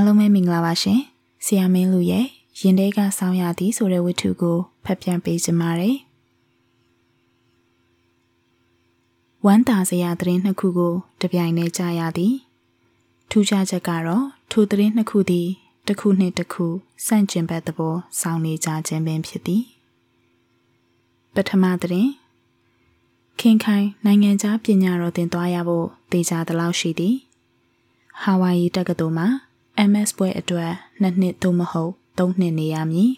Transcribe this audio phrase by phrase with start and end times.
[0.00, 1.00] အားလုံးပဲမင်္ဂလာပါရှင်။
[1.44, 2.26] ဆီယာမင်းလူရဲ့
[2.60, 5.96] ရင်ထဲကဆောင်းရသည်ဆိုတဲ့ဝတ္ထုကိုဖတ်ပြန်ပေးကြပါမယ်။
[9.46, 12.34] ဝမ်းတာစရာသတင်းနှစ်ခုကိုတပြိုင်တည်းကြားရသည်။
[13.30, 15.48] ထူးခြားချက်ကတော့ထိုသတင်းနှစ်ခုသည်
[15.86, 16.66] တစ်ခုနှင့်တစ်ခု
[17.06, 19.62] ဆန့်ကျင်ဘက်သဘောဆောင်းနေကြခြင်းပင်ဖြစ်သည်။
[21.34, 22.10] ပထမသတင်း
[23.40, 27.14] ခင်ခိုင်နိုင်ငံခြားပညာတော်သင်သွားရဖို့တေချာသလောက်ရှိသည်။
[28.22, 29.28] ဟာဝိုင်ယီတက္ကသိုလ်မှာ
[29.90, 33.12] MS ပွဲအတွက်နှစ်နှစ်သို့မဟုတ်သုံးနှစ်နေရမည်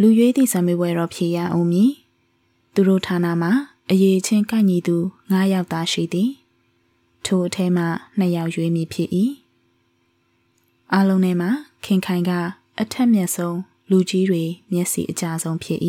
[0.00, 1.90] လူရွေးသည့်ဇမေပွဲတော်ဖြေရအောင်မည်
[2.74, 3.52] သူတို့ဌာနမှာ
[3.90, 4.96] အရေးချင်းကိုက်ညီသူ
[5.28, 6.30] 9ယောက်သာရှိသည်
[7.24, 7.84] ထိုအထဲမှ
[8.18, 9.08] 2ယောက်ရွေးမည်ဖြစ်၏
[10.94, 11.50] အလုံးထဲမှာ
[11.84, 12.30] ခင်ခိုင်က
[12.80, 13.58] အထက်မြတ်ဆုံး
[13.90, 14.42] လူကြီးတွေ
[14.72, 15.80] မျက်စိအကြဆုံးဖြစ်၏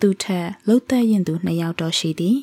[0.00, 2.38] သူထက်လှုပ်သက်ရင်သူ2ယောက်တော့ရှိသည်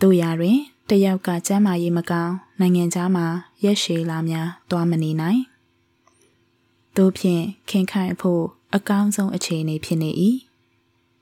[0.00, 0.58] တို့ရာတွင်
[0.90, 3.26] တယောက်ကကျမ်းမာရေးမကောင်းနိုင်ငံသားမှာ
[3.64, 5.40] ရက်ရှည်လာများသွားမနေနိုင်။
[6.96, 8.42] တို့ဖြင့်ခင်ခိုင်ဖို့
[8.74, 10.10] အကောင်းဆုံးအခြေအနေဖြစ်နေ၏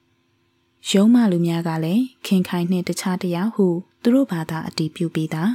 [0.92, 3.66] ။ရုံးမလူများကလည်းခင်ခိုင်နှင့်တခြားတယောက်ဟု
[4.02, 5.50] သူတို့ဘာသာအတီးပြုပြီးသား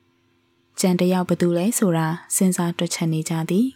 [0.80, 3.66] ။ကြံတယောက်ဘသူလဲဆိုတာစဉ်းစားတွက်ချက်နေကြသည်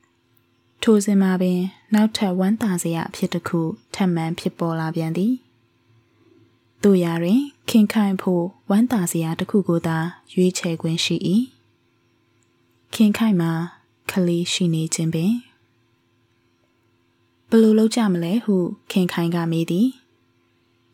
[0.82, 1.60] ။ထိုစဉ်မှာပင်
[1.94, 3.60] နောက်ထပ်ဝမ်းသာစရာအဖြစ်တစ်ခု
[3.94, 5.34] ထပ်မံဖြစ်ပေါ်လာပြန်သည်။
[6.84, 7.40] တို့ရာတွင်
[7.70, 9.98] ခင်ခိုင်ဖို့ဝမ်းသာစရာတစ်ခုကိုသာ
[10.32, 11.16] ရွေးချယ်ခွင့်ရှိ၏
[12.94, 13.52] ခင်ခိုင်မှာ
[14.10, 15.32] ခလေးရှိနေခြင်းပင်
[17.50, 18.56] ဘလို့လောက်ကြမလဲဟု
[18.92, 19.88] ခင်ခိုင်ကမေးသည်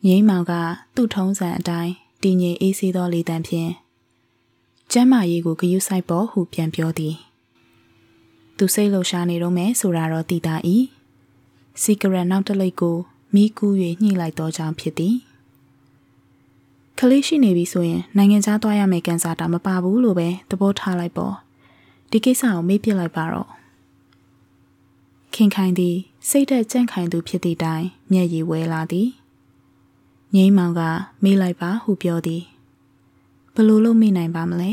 [0.05, 0.53] ငိမ့်မောင်က
[0.95, 3.71] သူ့ထုံးစံအတိုင်းတည်ငြိမ်အေးဆေးသောလေတံဖြင့်
[4.91, 7.15] ကျမ်းမာရေးကိုဂယုဆိုင်ပေါ်ဟုပြန်ပြောသည်
[8.57, 10.55] သူစိတ်လှရှားနေတော့မယ်ဆိုတာတော့သိတာ၏
[11.81, 12.97] စီဂရက်နောက်တစ်လိပ်ကို
[13.33, 15.15] မိကူး၍ညှိလိုက်တော့ကြောင်းဖြစ်သည်
[16.99, 21.35] ကလေးရှိနေပြီဆိုရင်နိုင်ငံခြားသွားရမယ်ကန်စာတာမပါဘူးလို့ပဲသဘောထားလိုက်ပေါ့
[22.11, 23.49] ဒီကိစ္စကိုမေးပြလိုက်ပါတော့
[25.35, 25.95] ခင်ခိုင်သည်
[26.29, 29.09] စိတ်သက်ကြန့်ခိုင်သူဖြစ်သည့်တိုင်မျက်ရည်ဝဲလာသည်
[30.35, 30.81] ငိမ့်မောင်က
[31.23, 32.43] မေးလိုက်ပါဟုပြောသည်
[33.55, 34.71] ဘလို့လို့မေးနိုင်ပါမလဲ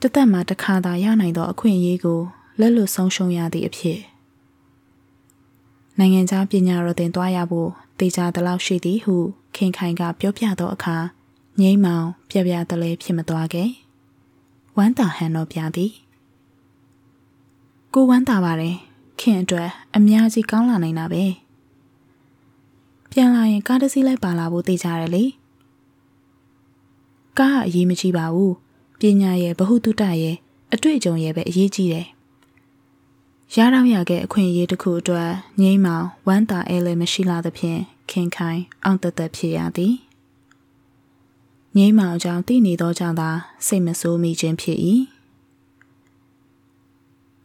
[0.00, 2.20] တသက်မှာတစ်ခါသာရနိုင်သောအခွင့်အရေးကို
[2.60, 4.00] လက်လွတ်ဆုံးရှုံးရသည့်အဖြစ်
[5.98, 7.70] နိုင်ငံခြားပညာတော်သင်သွားရဖို့
[8.00, 9.16] တေချာတလောက်ရှိသည်ဟု
[9.56, 10.96] ခင်ခိုင်ကပြောပြသောအခါ
[11.60, 13.68] ငိမ့်မောင်ပြပြတလဲဖြစ်မသွားခဲ့
[14.76, 15.92] ဝမ်းတာဟန်တော့ပြသည်
[17.94, 18.76] ကိုဝမ်းတာပါတယ်
[19.20, 21.24] ခင်အတွက်အများကြီးကောင်းလာနိုင်တာပဲ
[23.10, 25.24] ပြန်လာရင်ကားတစ်စီးလိုက်ပါလာဖို့သိကြတယ်လေ
[27.38, 28.54] ကားကအရေးမကြီးပါဘူး
[29.00, 30.36] ပညာရဲ့ဗဟုသုတရဲ့
[30.72, 32.06] အတွေ့အကြုံရဲ့ပဲအရေးကြီးတယ်
[33.56, 37.80] ရတော့ရခဲ့အခွင့်အရေးတစ်ခုအတွက်ငိမ့်မောင်ဝမ်းတာအဲလည်းမရှိလာသဖြင့်
[38.12, 39.94] ခင်ခိုင်အောင်တသက်ဖြစ်ရသည်
[41.76, 43.30] ငိမ့်မောင်ကြောင့်တည်နေသောကြောင့်သာ
[43.66, 44.78] စိတ်မဆိုးမိခြင်းဖြစ်၏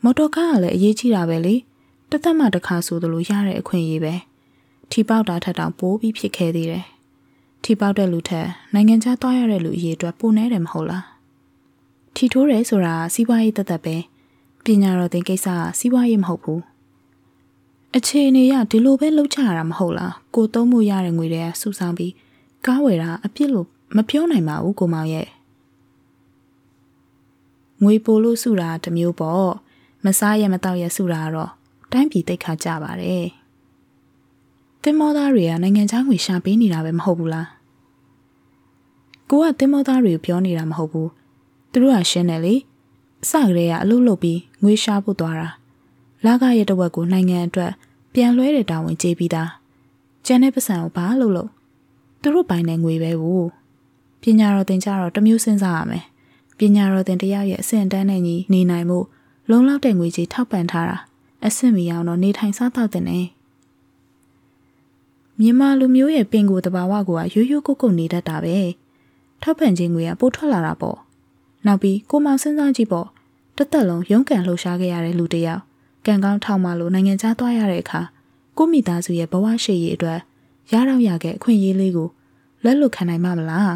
[0.03, 1.55] မော်တော်ကားကလည်းအရေးကြီးတာပဲလေ
[2.11, 4.15] တသက်မှတစ်ခါဆိုသလိုရတဲ့အခွင့်အရေးပဲ
[4.91, 6.85] ထီပေါက်တာထက်တောင်ပိုးပြီးဖြစ်ခဲ့သေးတယ်
[7.63, 11.05] ထီပေါက်တဲ့လူထက်နိုင်ငံခြားသွားရတဲ့လူအရေးအတွက်ပိုနေတယ်မဟုတ်လား
[12.15, 13.95] ထီထိုးတယ်ဆိုတာစီးပွားရေးတသက်ပဲ
[14.65, 16.61] ပညာတော်သင်ကိစ္စကစီးပွားရေးမဟုတ်ဘူး
[17.97, 22.13] အခြေအနေရဒီလိုပဲလုပ်ချရတာမဟုတ်လားကိုသုံးမှုရတဲ့ငွေတွေကစုဆောင်းပြီး
[22.66, 25.28] ကားဝယ်တာအပြစ်လို့မပြောနိုင်ပါဘူးကိုမောင်ရဲ့
[27.83, 29.51] ငွေပိုလို့စုတာတမျိုးပေါ့
[30.06, 31.51] မစားရမတော့ရစုတာတော့
[31.91, 33.28] တိုင်းပြည်တိတ်ခါကြပါတယ်
[34.83, 37.47] တင်မောသားတွေကနိုင်ငံခြားငွေရှာပေးနေတာပဲမဟုတ်ဘူးလား
[39.29, 41.09] ကိုကတင်မောသားတွေကိုပြောနေတာမဟုတ်ဘူး
[41.72, 42.56] သူတို့ကရှင်းတယ်လေ
[43.23, 45.50] အစကတည်းကအလုပ်လုပ်ပြီးငွေရှာဖို့သွားတာ
[46.25, 47.72] လာကရဲ့တဝက်ကိုနိုင်ငံအတွက်
[48.15, 49.49] ပြန်လွှဲတဲ့တာဝန်ကျေးပြီးသား
[50.25, 51.49] ကျန်တဲ့ပတ်စံကိုဘာလို့လို့
[52.21, 53.47] သူတို့ပိုင်တဲ့ငွေပဲဘူး
[54.21, 56.05] ပညာတော်သင်ကြတော့တမျိုးစဉ်းစားရမယ်
[56.57, 58.99] ပညာတော်သင်တရားရဲ့အဆင့်တန်းနဲ့ညီနေနိုင်မှု
[59.49, 60.97] လုံလောက်တဲ့ငွေကြီးထောက်ပံ့ထားတာ
[61.45, 63.19] အဆင့်မီအောင်တော့နေထိုင်စားသောက်တဲ့နေ
[65.39, 68.57] မြန်မာလူမျိုးရဲ့ပင်ကိုယ်တဘာဝကိုကရိုးရိုးကုတ်ကုတ်နေတတ်တာပဲ
[69.41, 70.97] ထောက်ပံ့ခြင်းငွေကပို့ထွက်လာတာပေါ့
[71.65, 73.07] နောက်ပြီးကိုမောင်စဉ်းစားကြည့်ပေါ့
[73.57, 75.63] တသက်လုံးရုန်းကန်လှုပ်ရှားခဲ့ရတဲ့လူတစ်ယောက်
[76.06, 78.02] ကံကောင်းထောက်မှလို့နိုင်ငံခြားသွားရတဲ့အခါ
[78.57, 80.19] ကိုမိသားစုရဲ့ဘဝရှိရေးအတွက်
[80.72, 82.10] ရတော့ရခဲ့အခွင့်အရေးလေးကို
[82.63, 83.75] လက်လွတ်ခံနိုင်မှာမလား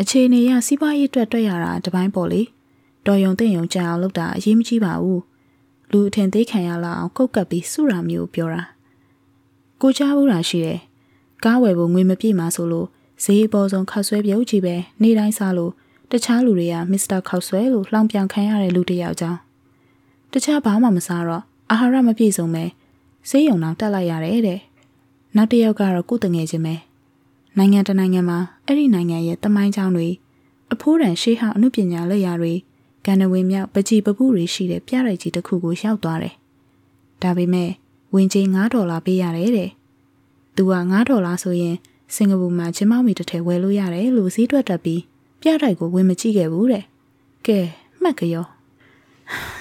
[0.00, 2.42] အခြေအနေရစီးပွားရေးအတွက်တွေ့ရတာတပိုင်းပေါ့လေ
[3.06, 5.22] တော်ယုံတဲ့ယုံကြအောင်လုပ်တာအရေးမကြီးပါဘူး
[5.90, 8.62] လူအထင်သေးခံရလောက်အောင်ကုတ်ကပ်ပြီးစုရာမျိုးပြောတာ
[9.80, 10.80] ကိုချဘူးတာရှိတယ်
[11.44, 12.88] ကားဝယ်ဖို့ငွေမပြည့်မှဆိုလို့
[13.24, 15.72] ဈေးပေါ်ဆုံးခောက်ဆွဲပြုတ်ကြီးပဲနေတိုင်းစားလို့
[16.10, 19.38] တခြားလူတွေကမစ္စတာခောက်ဆွဲလို့လှောင်ပြောင်ခံရတဲ့လူတစ်ယောက်ကြောင်း
[20.36, 22.64] တခြားဘာမှမစားတော့အာဟာရမပြည့်စုံပဲ
[23.28, 24.60] ဈေးရုံတော့တက်လိုက်ရတယ်တဲ့
[25.36, 26.74] နောက်တစ်ယောက်ကတော့ကိုယ်တငယ်ချင်းပဲ
[27.58, 30.08] နိုင်ငံတနိုင်ငံမှာအဲ့ဒီနိုင်ငံရဲ့တမိုင်းချောင်းတွေ
[30.72, 32.52] အဖိုးတန်ရှေးဟောင်းအမှုပညာလက်ရာတွေ
[33.06, 36.34] ကန္နဝင်မြောက်ပကြည်ပပုတွေရှိတဲ့ပြရိုက်ကြီးတစ်ခုကိုရောက်သွားတယ်။
[37.22, 37.70] ဒါပေမဲ့
[38.14, 39.70] ဝင်ချင်း9ဒေါ်လာပေးရတယ်တဲ့။
[40.56, 41.76] သူက9ဒေါ်လာဆိုရင်
[42.14, 45.02] စင်ကာပူမှာကျင်းမောက်မီတစ်ထည်ဝယ်လို့ရတယ်လို့ဈေးတွက်တက်ပြီး
[45.40, 46.84] ပြရိုက်ကိုဝင်မကြည့်ခဲ့ဘူးတဲ့။
[47.46, 47.58] ကဲ
[48.02, 48.46] မှတ်ကြရော။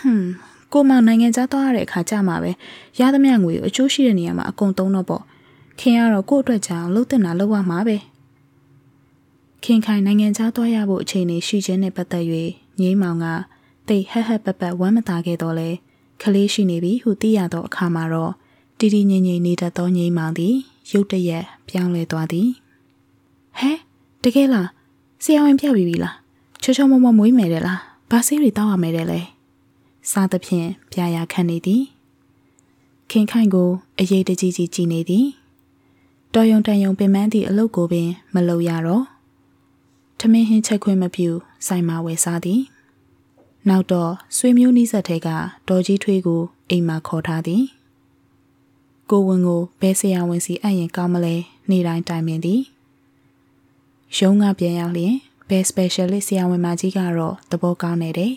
[0.03, 2.51] ဟွန်း ကိုမောင်နိုင်ငံသားသွားရတဲ့အခါကြမှာပဲ
[2.99, 5.23] ရသမျှငွေကိုအကျိုးရှိတဲ့နေရာမှာအကုန်သုံးတော့ပေါ့။
[5.79, 7.97] ခင်ကတော့ကို့အတွက်ကြောင်လှုပ်တင်တာလှုပ်ရမှာပဲ။
[9.63, 12.25] ခင်ခိုင်နိုင်ငံသားသွားရဖို့အခြေအနေရှိခြင်းနဲ့ပတ်သက်၍
[12.79, 13.25] ငိမ့်မောင်က
[13.87, 15.69] တိတ်ဟက်ဟက်ပက်ပက်ဝမ်းမသာခဲ့တော့လဲ
[16.21, 18.33] ခလေးရှိနေပြီဟုသိရသောအခါမှာတော့
[18.79, 20.55] တီတီငိမ့်ငိမ့်နေတတ်သောငိမ့်မောင်သည်
[20.91, 22.49] ရုတ်တရက်ပြောင်းလဲသွားသည်
[23.59, 23.71] ဟဲ
[24.23, 24.69] တကယ်လား
[25.23, 26.15] ဆရာဝန်ပြပြီပြီလား
[26.61, 27.79] ချောချောမမမွေးမယ်တဲ့လား
[28.11, 29.19] ဘာဆေးတွေတောက်ရမယ်တဲ့လဲ
[30.11, 31.83] စားသဖြင့်ပြာရခန့်နေသည်
[33.11, 33.69] ခင်ခိုင်ကို
[33.99, 35.27] အရေးတကြီးကြီးကြည်နေသည်
[36.33, 39.05] တော်ယုံတန်ယုံပင်ပန်းသည့်အလုတ်ကိုပင် မလုပ်ရတော့
[40.19, 41.29] ထမင်းဟင်းချက်ခွင့်မပြု
[41.67, 42.61] ဆိုင်မှာဝယ်စားသည်
[43.69, 45.27] နောက်တော့ဆွေမျိုးနီးစပ်ထဲက
[45.67, 47.63] ဒေါ်ကြီးထွေးကိုအိမ်မှာခေါ်ထားသည်
[49.09, 51.35] ကိုဝင်ကိုဘဲဆရာဝန်စီအပ်ရင်ကောင်းမလဲ
[51.69, 52.61] နေတိုင်းတိုင်ပင်သည်
[54.17, 55.15] ရုံးကပြန်ရောက်လျင်
[55.49, 58.33] ဘဲ specialist ဆရာဝန်မကြီးကတော့သဘောကောင်းနေတယ်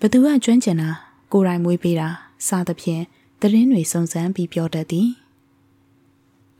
[0.00, 0.90] ဘသူကကျွမ်းကျင်တာ
[1.32, 2.08] ကိုယ်တိုင်မွေးပေးတာ
[2.46, 3.02] စသဖြင့်
[3.40, 5.08] သတင်းတွေစုံစမ်းပြီးပြောတတ်သည်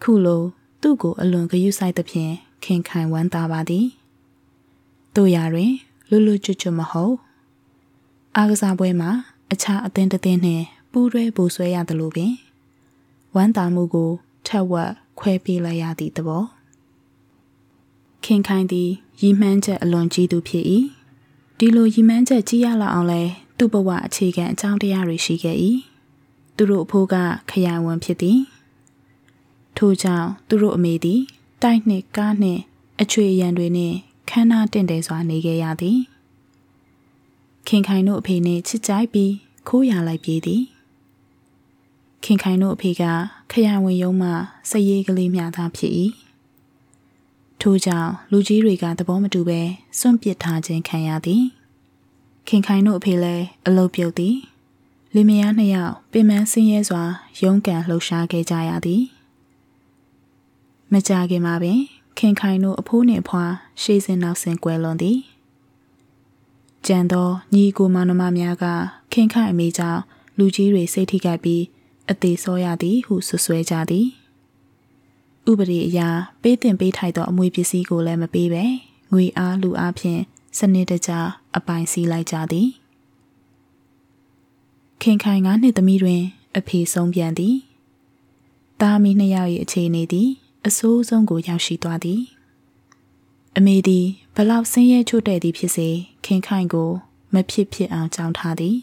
[0.02, 0.42] ခုလို
[0.82, 2.32] သူ့ကိုအလွန်ဂရုစိုက်သဖြင့်
[2.64, 3.86] ခင်ခိုင်ဝမ်းသာပါသည်
[5.16, 5.72] တို့ရတွင်
[6.08, 7.14] လွတ်လွတ်ကျွတ်ကျွတ်မဟုတ်
[8.36, 9.10] အားကစားပွဲမှာ
[9.52, 12.32] အခြားအသင်းတစ်သင်းနှင့်ပူးတွဲပူဆွဲရတယ်လို့ပင်
[13.34, 14.10] ဝမ်းသာမှုကို
[14.46, 16.44] ထက်ဝက်ခွဲပေးလိုက်ရသည့်သဘော
[18.24, 18.90] ခင်ခိုင်သည်
[19.20, 20.64] ရီမှန်းချက်အလွန်ကြီးသူဖြစ်၏
[21.60, 23.22] ဒီလိုရီမှန်းချက်ကြီးရလောက်အောင်လဲ
[23.58, 25.56] သူ့ဘဝအခြေခံအကြောင်းတရားတွေရှိခဲ့၏
[26.56, 27.14] သူတို့အဖိုးက
[27.50, 28.40] ခရိုင်ဝန်ဖြစ်သည်
[29.76, 31.20] ထို့ကြောင့်သူတို့အမေသည်
[31.62, 32.60] တိုက်နှင့်ကားနှင့်
[33.00, 33.96] အချွေရန်တွေနှင့်
[34.30, 35.98] ခမ်းနားတင့်တယ်စွာနေခဲ့ရသည်
[37.66, 39.32] ခင်ခိုင်တို့အဖေနှင့်ချစ်ကြိုက်ပြီး
[39.68, 40.62] ခိုးရလိုက်ပြေးသည်
[42.24, 43.02] ခင်ခိုင်တို့အဖေက
[43.52, 44.30] ခရဝင်ရုံးမှ
[44.70, 45.92] စရေးကလေးများသာဖြစ်၏
[47.60, 49.60] ထို့ကြောင့်လူကြီးတွေကသဘောမတူဘဲ
[49.98, 51.44] စွန့်ပစ်ထားခြင်းခံရသည်
[52.48, 54.36] ခင်ခိုင်တို့အဖေလည်းအလုတ်ပြုတ်သည်
[55.14, 57.02] လင်မယားနှစ်ယောက်ပင်မဆင်းရဲစွာ
[57.42, 59.02] ရုန်းကန်လှုပ်ရှားခဲ့ကြရသည်
[60.92, 61.80] မကြခင်မှာပင်
[62.18, 63.44] ခင်ခိုင်တို့အဖိုးနှင့်ဖွာ
[63.82, 65.18] ရှေးစင်နောက်ဆင်ကွယ်လွန်သည်
[66.86, 68.64] ကြံသောညီကိုမောင်နှမများက
[69.12, 70.00] ခင်ခိုင်အမေကြောင့်
[70.38, 71.62] လူကြီးတွေစိတ်ထိခိုက်ပြီး
[72.10, 74.06] အသေးစောရသည်ဟုဆွဆွဲကြသည်
[75.50, 76.08] ဥပဒေအရာ
[76.42, 78.64] ပေးတင်ပေးထိုက်သောအမွေပစ္စည်းကိုလည်းမပေးပဲ
[79.12, 80.20] ငွေအားလူအားဖြင့်
[80.58, 81.10] စနစ်တကျ
[81.56, 82.68] အပိုင်စီးလိုက်ကြသည်
[85.02, 86.22] ခင်ခိုင်ငါးနှစ်သမီးတွင်
[86.58, 87.56] အဖေဆုံးပြန်သည်
[88.80, 90.28] တာမီနှစ်ယောက်၏အခြေအနေသည်
[90.66, 92.20] အဆိုးဆုံးကိုရောက်ရှိသွားသည်
[93.56, 95.88] အမေသည်ဘလောက်ဆင်းရဲချို့တဲ့သည်ဖြစ်စေ
[96.24, 96.90] ခင်ခိုင်ကို
[97.34, 98.76] မဖြစ်ဖြစ်အောင်ကြောင်းထားသည်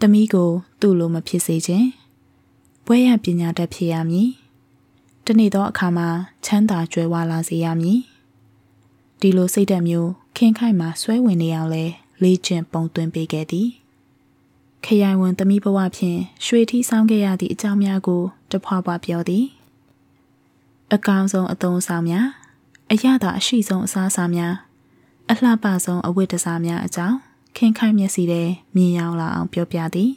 [0.00, 0.50] တမီးကို
[0.80, 1.88] သူ့လိုမဖြစ်စေခြင်း
[2.86, 4.28] ဘွဲရပညာတတ်ဖြစ်ရမည်
[5.28, 6.08] တနေ့သောအခါမှာ
[6.44, 8.00] ချမ်းသာကြွယ်ဝလာစေရမည်
[9.20, 11.84] ဒီလိုစိတ်ဓာတ်မျိုးခင်ခိုင်မှာဆွဲဝင်နေအောင်လဲ
[12.22, 13.68] လေးကျင့်ပုံသွင်းပေးခဲ့သည်
[14.84, 19.44] ခရိုင်ဝန်သမီးဘဝဖြင့်ရွှေထီးဆောင်ခဲ့ရသည့်အကြောင်းများကိုတဖွာဖွာပြောသည်
[20.94, 22.26] အကောင်ဆုံးအသုံးဆောင်များ
[22.92, 24.54] အရသာအရှိဆုံးအစားအစာများ
[25.30, 27.16] အလှပဆုံးအဝတ်တစားများအကြောင်း
[27.56, 28.42] ခင်ခိုင်မျက်စီထဲ
[28.74, 30.12] မြင်ရောက်လာအောင်ပြောပြသည်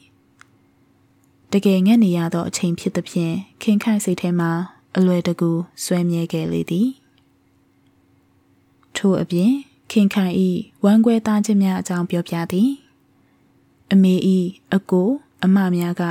[1.52, 4.52] တကယ်ငက်နေရသောအချိန်ဖြစ်သဖြင့်ခင်ခိုင်စိတ်ထဲမှာ
[4.96, 5.52] အလွယ်တကူ
[5.84, 6.90] ဆွဲမြဲခဲ့လေသည်
[8.96, 9.52] ထို့အပြင်
[9.92, 10.50] ခင်ခိုင်ဤ
[10.84, 12.70] ဝမ်းကွဲသားခြင်းများအကြောင်းပြောပြသည်
[13.92, 14.38] အမေဤ
[14.74, 15.10] အကို
[15.44, 16.04] အမများက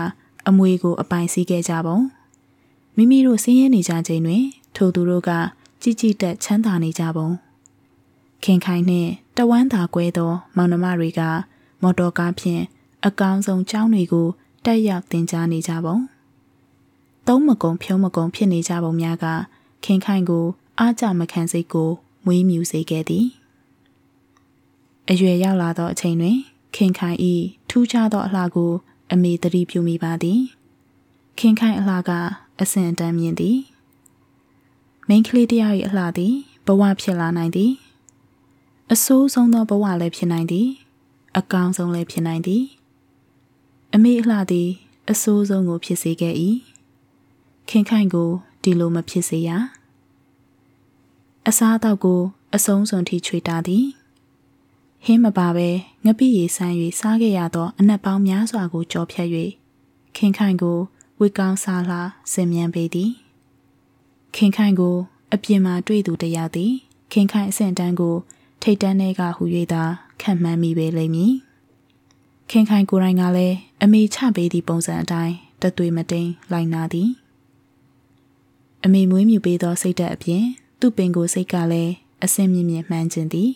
[0.48, 1.98] အမွေကို အပိုင်စီးခဲ့ကြပုံ
[2.96, 4.44] မိမိတို့ဆင်းရဲနေကြချိန်တွင်
[4.76, 5.30] ထိုသူတို့က
[5.82, 7.28] ကြီးကြီးတက်ချမ်းသာနေကြပုံ
[8.44, 11.20] ခင်ခိုင်နှင့်တဝမ်းသာကွဲသော မောင်နှမတွေက
[11.82, 12.62] မော်တော်ကားဖြင့်
[13.06, 14.28] အကောင်းဆုံးကျောင်းတွေကို
[14.64, 15.96] တက်ရောက်သင်ကြားနေကြပုံ
[17.26, 19.26] သုံးမကုံဖြုံးမကုံဖြစ်နေကြပုံများက
[19.84, 20.46] ခင်ခိုင်ကို
[20.78, 21.90] အားကြမခံစိတ်ကို
[22.24, 23.26] မွေးမြူစေခဲ့သည်
[25.10, 26.38] အရွယ်ရောက်လာသောအချိန်တွင်
[26.76, 27.34] ခင်ခိုင်ဤ
[27.70, 28.72] ထူးခြားသောအလှကို
[29.12, 30.40] အမေတတိပြုမိပါသည်
[31.38, 32.10] ခင်ခိုင်အလှက
[32.60, 33.58] အဆင့်တန်းမြင့်သည်
[35.08, 36.34] မိန်းကလေးတယောက်၏အလှသည်
[36.66, 37.72] ဘဝဖြစ်လာနိုင်သည်
[38.92, 40.68] အဆိုးဆုံးသောဘဝလည်းဖြစ်နိုင်သည်
[41.38, 42.64] အကောင်းဆုံးလည်းဖြစ်နိုင်သည်
[43.94, 44.68] အမေအလှသည်
[45.10, 46.34] အဆိုးဆုံးကိုဖြစ်စေခဲ့၏
[47.72, 48.30] ခင်ခိုင်ကို
[48.62, 49.50] ဒီလိုမဖြစ်စေရ
[51.48, 52.20] အစားအသောက်ကို
[52.54, 53.86] အဆုံးစွန်ထိချွေတာသည်
[55.04, 55.68] ဟင်းမပါပဲ
[56.04, 59.28] ငပိရီဆန်း၍စားခဲ့ရသောအနက်ပေါင်းများစွာကိုကြော်ဖြတ်၍
[60.16, 60.78] ခင်ခိုင်ကို
[61.20, 63.10] ဝေကောင်းစားလာဆင်မြန်ပေသည်
[64.36, 64.96] ခင်ခိုင်ကို
[65.32, 66.72] အပြင်မှာတွေ့သူတယောက်သည်
[67.12, 68.16] ခင်ခိုင်အဆင့်တန်းကို
[68.62, 69.84] ထိတ်တန်းတွေကဟူ၍သာ
[70.22, 71.32] ခံမှန်းမိပေလိမ့်မည်
[72.50, 77.10] ခင်ခိုင်ကိုရိုင်းကလည်းအမေချပေးသည့်ပုံစံအတိုင်းတသွေးမတိန်လိုက်နာသည်
[78.84, 80.44] အမေမွေးမြူပေးသောစိတ်ဓာတ်အပြင်
[80.80, 81.92] သူ့ပင်ကိုယ်စိတ်ကလည်း
[82.24, 83.50] အစင်းမြင့်မြင့်မှန်းခြင်းသည်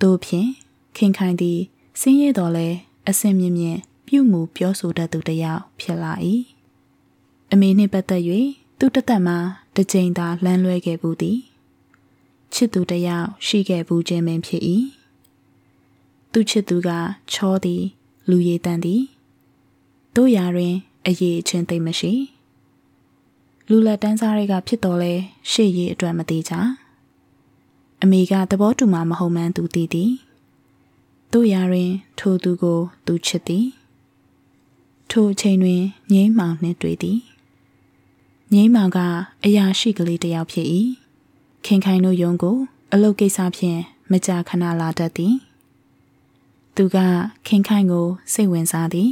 [0.00, 0.50] တို့ဖြင့်
[0.96, 1.60] ခင်ခိုင်သည်
[2.00, 2.68] ဆင်းရဲတော်လဲ
[3.08, 6.12] အစင်းမြင့်မြင့်ပြုမှုပြောဆိုတတ်သူတစ်ယောက်ဖြစ်လာ၏
[7.52, 8.22] အမေနှင့်ပတ်သက်၍
[8.78, 9.38] သူတသက်မှာ
[9.74, 11.38] တစ်ကြိမ်သာလမ်းလွဲခဲ့ဘူးသည်
[12.54, 14.62] ချစ်သူတစ်ယောက်ရှိခဲ့ဘူးခြင်းပင်ဖြစ်၏
[16.32, 16.90] သူချစ်သူက
[17.32, 17.82] ချောသည်
[18.28, 19.02] လူရည်တန်သည်
[20.14, 20.74] တို့ရာတွင်
[21.06, 22.12] အရေးအချင်းသိမ့်မရှိ
[23.68, 25.12] လူလက်တန်းစားတွေကဖြစ်တော်လဲ
[25.50, 26.54] ရှေ့ရည်အတွက်မသေးကြ
[28.02, 30.12] အမေကသဘောတူမှမဟုတ်မှန်းသူသိသည်
[31.32, 33.66] တို့ရာတွင် ထိုသူကို သူချစ်သည်
[35.10, 37.18] ထိုအချိန်တွင်ငိမ့်မောင်နှင့်တွေ့သည်
[38.54, 38.98] ငိမ့်မောင်က
[39.44, 40.66] အရာရှိကလေးတစ်ယောက်ဖြစ်၏
[41.66, 42.56] ခင်ခိုင်တို့ယုံကို
[42.92, 43.80] အလုပ်ကိစ္စဖြင့်
[44.12, 45.34] မကြာခဏလာတတ်သည်
[46.76, 46.96] သူက
[47.46, 49.10] ခင်ခိုင်ကို စိတ်ဝင်စားသည်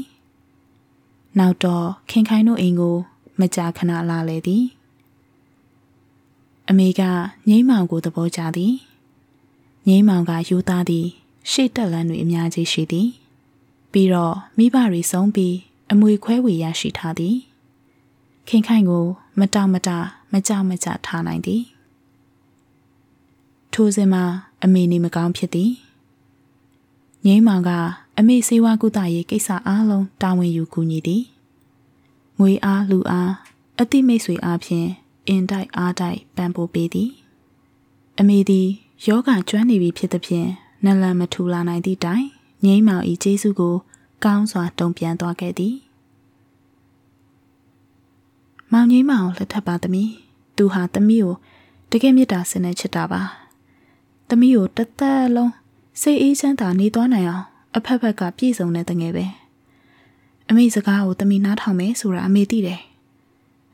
[1.39, 2.97] နောက်တော့ခင်ခိုင်တို့အိမ်ကို
[3.41, 4.65] မကြာခဏလာလေသည်
[6.69, 7.03] အမေက
[7.49, 8.75] ငိမ့်မောင်ကိုသဘောကျသည်
[9.89, 11.07] ငိမ့်မောင်ကယူသားသည်
[11.51, 13.09] ရှေ့တက်လန်းတွေအများကြီးရှိသည်
[13.93, 15.57] ပြီးတော့မိဘတွေဆုံးပြီး
[15.93, 17.37] အမွေခွဲဝေရရှိထားသည်
[18.49, 19.05] ခင်ခိုင်ကို
[19.39, 19.89] မတောင့်မတ
[20.33, 21.63] မကြမကြထားနိုင်သည်
[23.73, 24.25] ထိုစဉ်မှာ
[24.63, 25.73] အမေနေမကောင်းဖြစ်သည်
[27.27, 27.71] ငိမ့်မောင်က
[28.19, 31.23] အမေစေဝါကုသရေးကိစ္စအားလုံးတာဝန်ယူကူညီသည်
[32.41, 33.33] ငွေအားလူအား
[33.81, 34.89] အတိမိတ်ဆွေအားဖြင့်
[35.29, 37.11] အင်တိုက်အားတိုက်ပံ့ပိုးပေးသည်
[38.19, 38.69] အမေသည်
[39.07, 40.49] ယောဂကျွမ်းနေပြီဖြစ်သည်ဖြင့်
[40.85, 42.27] နလန်မထူလာနိုင်သည့်တိုင်
[42.65, 43.77] ငိမ့်မောင်ဤကျေးဇူးကို
[44.25, 45.77] ကောင်းစွာတုံ့ပြန်သွားခဲ့သည်
[48.73, 50.11] မောင်ကြီးမောင်လက်ထပ်ပါသမီး
[50.57, 51.35] သူဟာသမီးကို
[51.91, 53.23] တကယ်မေတ္တာစင်နဲ့ချစ်တာပါ
[54.29, 55.53] သမီးကိုတသက်လုံး
[56.01, 57.45] စိတ်အေးချမ်းသာနေသွားနိုင်အောင်
[57.77, 59.27] အဖက်ဖက်ကပြည့်စုံတဲ့တငယ်ပဲ
[60.55, 62.81] အမေစကားကိုသမီးနားထောင်မယ်ဆိုတာအမေသိတယ်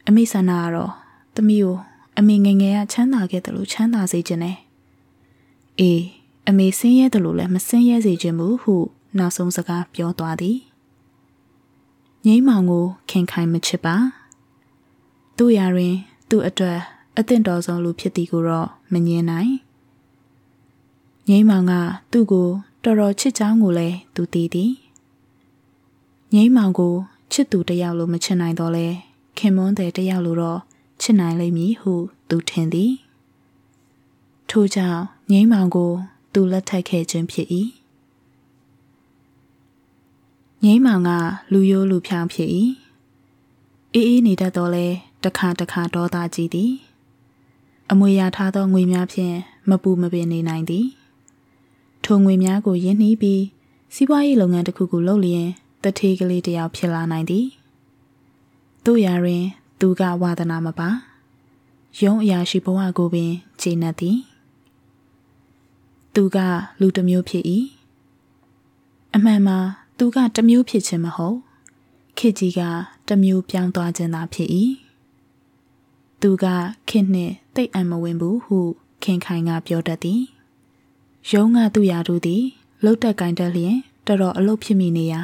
[0.08, 0.92] အမေဆန္ဒကတော့
[1.36, 1.76] သမီးကို
[2.18, 4.56] အမေငငယ်ကချမ်းသာခဲ့တယ်လို့ချမ်းသာစေခြင်းနဲ့
[5.80, 6.02] အေး
[6.48, 8.74] အမေဆင်းရဲတယ်လို့လည်းမဆင်းရဲစေခြင်းဘူးဟု
[9.18, 10.58] နောက်ဆုံးစကားပြောသွားသည်
[12.26, 13.96] ငိမ့်မောင်ကိုခင်ခိုင်မချစ်ပါ
[15.36, 15.94] သူ့ရာတွင်
[16.28, 16.78] သူ့အတွက်
[17.18, 19.52] အသင့်တော်ဆုံးလူဖြစ်သည်ကိုတော့မငြင်းနိုင်
[21.28, 21.72] ငိမ့်မောင်က
[22.12, 22.48] သူ့ကို
[22.84, 24.72] တော်တော်ချစ်ချောင်းကိုလည်းသူသိသည်
[26.34, 26.94] ငိမ့်မောင်ကို
[27.32, 28.86] ချစ်သူတယောက်လိုမချစ်နိုင်တော့လဲ
[29.38, 30.60] ခင်မွန်းတဲ့တယောက်လိုတော့
[31.00, 31.92] ချစ်နိုင်လိမ့်မည်ဟု
[32.28, 32.92] သူထင်သည်
[34.50, 35.92] ထို့ကြောင့်ငိမ့်မောင်ကို
[36.32, 37.48] သူလက်ထပ်ခဲ့ခြင်းဖြစ်၏
[40.64, 41.10] ငိမ့်မောင်က
[41.52, 42.50] လူရိုးလူဖြောင်းဖြစ်၏
[43.94, 44.86] အေးအေးနေတတ်တော့လဲ
[45.24, 46.72] တခါတခါဒေါသကြီးသည်
[47.90, 49.36] အမွေရထားသောငွေများဖြင့်
[49.68, 50.86] မပူမပင်နေနိုင်သည်
[52.04, 53.42] ထိုငွေများကိုရင်းနှီးပြီး
[53.94, 55.48] စီးပွားရေးလုပ်ငန်းတစ်ခုကိုလုပ်လျင်
[55.82, 57.46] တထေးကလေးတစ်ယောက်ဖြစ်လာနိုင်သည်
[58.84, 59.44] တို့ရာတွင်
[59.80, 60.88] သူကဝါသနာမပါ
[62.02, 64.18] ရုံးအရာရှိဘဝကိုပင်ခြေနှက်သည်
[66.14, 66.38] သူက
[66.80, 67.44] လူတစ်မျိုးဖြစ်၏
[69.14, 69.58] အမှန်မှာ
[69.98, 71.38] သူကတစ်မျိုးဖြစ်ခြင်းမဟုတ်
[72.18, 72.60] ခေကြီးက
[73.08, 74.48] တစ်မျိုးပြောင်းသွားခြင်းသာဖြစ်၏
[76.20, 76.44] သူက
[76.88, 78.58] ခင်နှင့်တိတ်အံမဝင်ဘူးဟု
[79.02, 80.22] ခင်ခိုင်ကပြောတတ်သည်
[81.32, 82.42] ရုံးကသူ့ရာတို့သည်
[82.84, 85.20] လှုပ်တက်ကင်တက်လျင်တော်တော်အလုပ်ဖြစ်မိနေရာ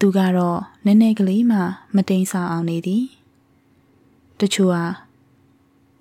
[0.00, 1.58] သူကတော့နည်းနည်းကလေးမှ
[1.94, 3.04] မတိန်ဆာအောင်နေသည်
[4.40, 4.84] တချို့ဟာ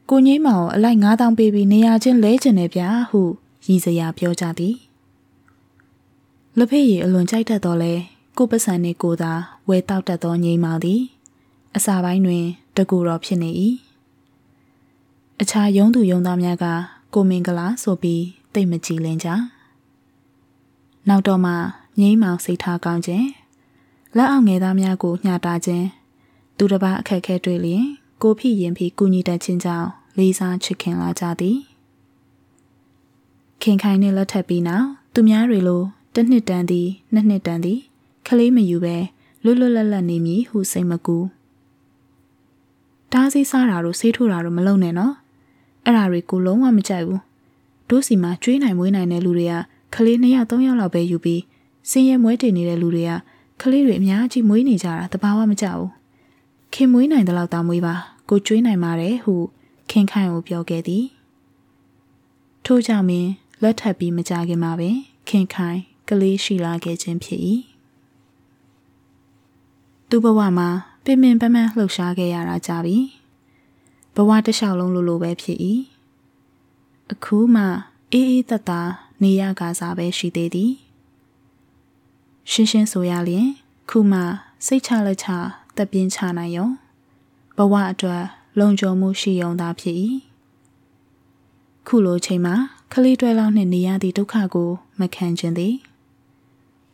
[0.10, 3.22] ကိုငိမ့်မောင်အလိုက်9000ပေးပြီးနေရာချင်းလဲကျင်တယ်ဗျာဟု
[3.66, 4.76] ရည်စရာပြောကြသည်
[6.58, 7.94] လက်ဖေးရည်အလွန်ကြိုက်တတ်တော်လဲ
[8.38, 9.34] ကိုပစံနဲ့ကိုသာ
[9.70, 11.02] ဝဲတောက်တတ်သောငိမ့်မောင်သည်
[11.76, 12.46] အစာပိုင်းတွင်
[12.78, 13.50] တကူတော်ဖြစ်နေ၏
[15.42, 16.66] အခြားယုံသူယုံသားများက
[17.14, 19.28] ကိုမင်္ဂလာဆိုပြီးတိတ်မကြည်လင်ကြ
[21.08, 21.54] နောက်တော့မှ
[22.00, 23.39] ငိမ့်မောင်စိတ်ထားကောင်းခြင်း
[24.18, 25.88] လက်အောက်ငယ်သားများကိုညှာတာခြင်း
[26.58, 27.86] သူတစ်ပါးအခက်ခဲတွေ့လျင်
[28.22, 29.88] ကိုဖြစ်ရင်ဖြစ်ကူညီတတ်ခြင်းကြောင့်
[30.18, 31.58] လေးစားချစ်ခင်လာကြသည်
[33.62, 35.82] ခင်ခိုင်နှင့်လက်ထပ်ပြီးနောက်သူများတွေလို
[36.14, 37.80] တစ်နှစ်တန်သည်နှစ်နှစ်တန်သည်
[38.28, 38.98] ခလေးမယူပဲ
[39.44, 41.18] လွတ်လွတ်လပ်လပ်နေမည်ဟုစိတ်မကူ
[43.12, 45.14] တားစီးစားတာတို့ဆေးထိုးတာတို့မလုပ်နဲ့နော်
[45.86, 47.22] အဲ့ဒါတွေကိုလုံးဝမကြိုက်ဘူး
[47.90, 49.56] တို့စီမှာကျွေးနိုင်မွေးနိုင်တဲ့လူတွေက
[49.94, 51.42] ကလေး2ယောက်3ယောက်လောက်ပဲယူပြီး
[51.90, 53.12] စင်းရဲမွေးတင်နေတဲ့လူတွေက
[53.62, 55.90] ကလေးတွေအများကြီးမွေးနေကြတာတဘာဝမကြဘူး
[56.74, 57.96] ခင်မွေးနိုင်တဲ့လောက်သာမွေးပါ
[58.30, 59.36] ကိုကျွေးနိုင်ပါတယ်ဟု
[59.92, 61.06] ခင်ခိုင်ကိုပြောခဲ့သည်
[62.66, 63.30] ထို့ကြောင့်မင်း
[63.62, 64.96] လက်ထပ်ပြီးမကြခင်မှာပင်
[65.30, 67.42] ခင်ခိုင်ကလေးရှိလာခဲ့ခြင်းဖြစ်၏
[70.10, 70.70] သူ့ဘဝမှာ
[71.04, 72.98] ပင်ပင်ပန်းပန်းလှုပ်ရှားခဲ့ရတာကြပြီ
[74.16, 75.58] ဘဝတစ်လျှောက်လုံးလိုလိုပဲဖြစ်၏
[77.12, 77.64] အခုမှ
[78.12, 78.82] အေးအေးသက်သာ
[79.22, 80.74] နေရကစားပဲရှိသေးသည်
[82.52, 83.48] ရှင်းရှင်းဆိုရလျင်
[83.90, 84.20] ခုမှ
[84.66, 85.28] စိတ်ချလက်ချ
[85.78, 86.68] တက်ပြင်းချနိုင်ရုံ
[87.58, 88.24] ဘဝအတွက်
[88.60, 89.96] လုံခြုံမှုရှိုံသာဖြစ်၏
[91.88, 92.56] ခုလိုချိန်မှာ
[92.92, 95.76] ခလေးတွဲလောက်နှင့်နေရသည့်ဒုက္ခကိုမခံခြင်းသည်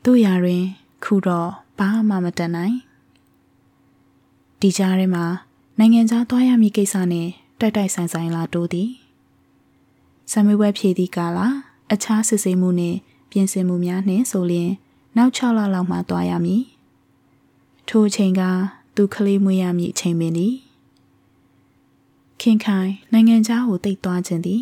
[0.06, 0.64] တို့ရာတွင်
[1.04, 2.76] ခုတော့ဘာမှမတတ်နိုင်
[4.62, 5.26] ဒီကြားထဲမှာ
[5.80, 8.90] နိုင်ငံခြားသွားရမည့်ကိစ္စနှင့်တိုက်တိုက်ဆိုင်ဆိုင်လာတိုးသည်
[10.32, 11.40] ဆံမွေးပွဲဖြည့်သည့်ကာလ
[11.92, 12.98] အခြားစစ်ဆေးမှုနှင့်
[13.32, 14.72] ပြင်ဆင်မှုများနှင့်ဆိုလျင်
[15.18, 16.64] နောက်6လလောက်မှသွားရမည်
[17.88, 18.42] ထိုအချိန်က
[18.96, 20.54] သူကလေးမွေးရမည့်အချိန်ပင်သည်
[22.42, 24.62] ခင်ခိုင်နိုင်ငံခြားကိုတိတ်သွားခြင်းသည်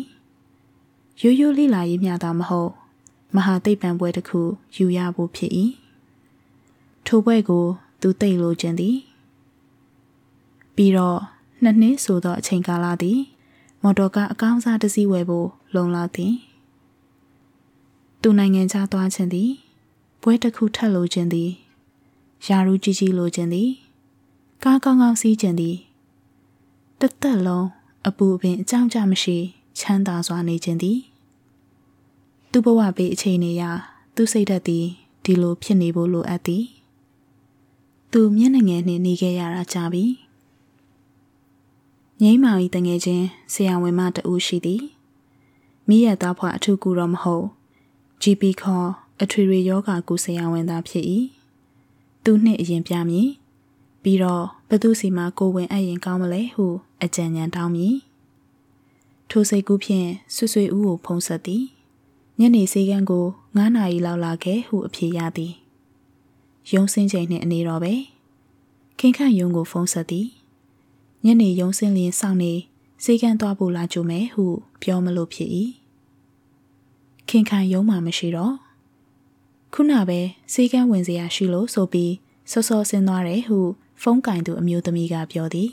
[1.22, 2.70] ရိုးရိုးလေးလာရေးမျှတာမဟုတ်
[3.34, 4.40] မဟာသိပ္ပံပွဲတစ်ခု
[4.76, 5.52] ယူရဖို့ဖြစ်၏
[7.06, 7.64] ထိုပွဲကို
[8.00, 8.96] သူသိလိုခြင်းသည်
[10.76, 11.18] ပြီးတော့
[11.62, 13.18] နှစ်နှစ်ဆိုသောအချိန်ကာလသည်
[13.82, 16.34] မော်တော်ကားအကောင်းစားတစ်စီးဝယ်ဖို့လုံလောက်သည်
[18.22, 19.50] သူနိုင်ငံခြားသွားခြင်းသည်
[20.26, 21.50] ပွဲတစ်ခုထပ်လိုခြင်းသည်
[22.46, 23.70] ယာရူကြီးကြီးလိုခြင်းသည်
[24.64, 25.76] ကားကောင်းကောင်းစီးခြင်းသည်
[27.00, 27.66] တသက်လုံး
[28.06, 29.36] အပူပင်အကြောင်းကြမရှိ
[29.78, 30.98] ချမ်းသာစွာနေခြင်းသည်
[32.50, 33.62] သူ့ဘဝပေးအခြေအနေအရ
[34.14, 34.84] သူ့စိတ်ဓာတ်သည်
[35.24, 36.64] ဒီလိုဖြစ်နေဖို့လိုအပ်သည်
[38.12, 40.04] သူမျက်နှာငယ်နှင့်နေခဲ့ရတာကြာပြီ
[42.22, 44.82] ငိမ့်မောင်ဤတငယ်ချင်းဆရာဝန်မတူရှိသည်
[45.88, 47.46] မိရသားဖွာအထုကူတော့မဟုတ်
[48.22, 51.04] GP ခေါ် အထွေထွေယောဂကုဆရာဝန်သားဖြစ်၏
[52.24, 53.28] သူနှင့်အရင်ပြမည်
[54.02, 56.66] ပြီးတော့ဘသူစီမှာကိုဝင်အပ်ရင်ကောင်းမလဲဟု
[57.02, 57.96] အကြံဉာဏ်တောင်းမည်
[59.30, 61.64] ထိုစိတ်ကူးဖြင့်ဆွဆွေဦးကိုဖုံးဆက်သည်
[62.40, 65.52] ညနေစေကန်းကို9နာရီလောက်လာခဲ့ဟုအဖြေရသည်
[66.72, 67.94] ရုံးစင်းချိန်နှင့်အနေတော်ပဲ
[68.98, 70.26] ခင်ခန့်ယုံကိုဖုံးဆက်သည်
[71.24, 72.52] ညနေရုံးစင်းလျင်စောင့်နေ
[73.04, 74.44] စေကန်းသွားဖို့လာကြိုမယ်ဟု
[74.82, 75.50] ပြောမလို့ဖြစ်၏
[77.28, 78.63] ခင်ခန့်ယုံမှမရှိတော့
[79.74, 80.20] ခုနပဲ
[80.52, 82.12] စေကန်းဝင်စရာရှိလို့ဆိုပြီး
[82.50, 83.58] စောစောဆင်းသွားတယ်ဟု
[84.02, 85.70] ဖုန်းကင်သူအမျိုးသမီးကပြောသည်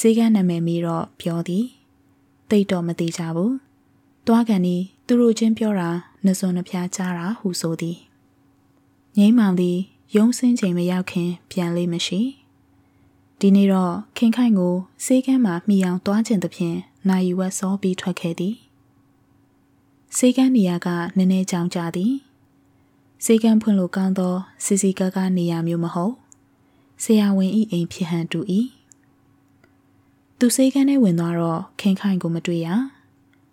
[0.00, 1.64] စေကန်းနာမည်မီတော့ပြောသည်
[2.50, 3.54] တိတ်တော့မသိကြဘူး
[4.26, 5.90] တွားကန်ဒီသူတို့ချင်းပြောတာ
[6.24, 7.98] နှစွန်နှဖျားကြားတာဟုဆိုသည်
[9.18, 9.78] ငိမ့်မောင်သည်
[10.16, 12.20] ရုံးစင်းချိန်မရောက်ခင် ပြန်လေးမရှိ
[13.40, 16.76] ဒီနေ့တော့ခင်ခိုင်ကိုစေးကမ်းမှာမှီအောင်တွားကျင်သဖြင့်
[17.08, 18.54] နိုင်ဝက်စောပြီးထွက်ခဲ့သည်
[20.16, 22.12] စေးကမ်းနေရာကနည်းနည်းကြောင်ကြသည်
[23.24, 26.14] စေကန်းဖွင့်လို့ကောင်းသောစီစီကားကားနေရာမျိုးမဟုတ်
[27.02, 28.40] ဆရာဝန်ဤအိမ်ဖြစ်ဟန်တူ၏
[30.38, 32.68] သူစေကန်းထဲဝင်သွားတော့ခင်ခိုင်ကိုမတွေ့ရ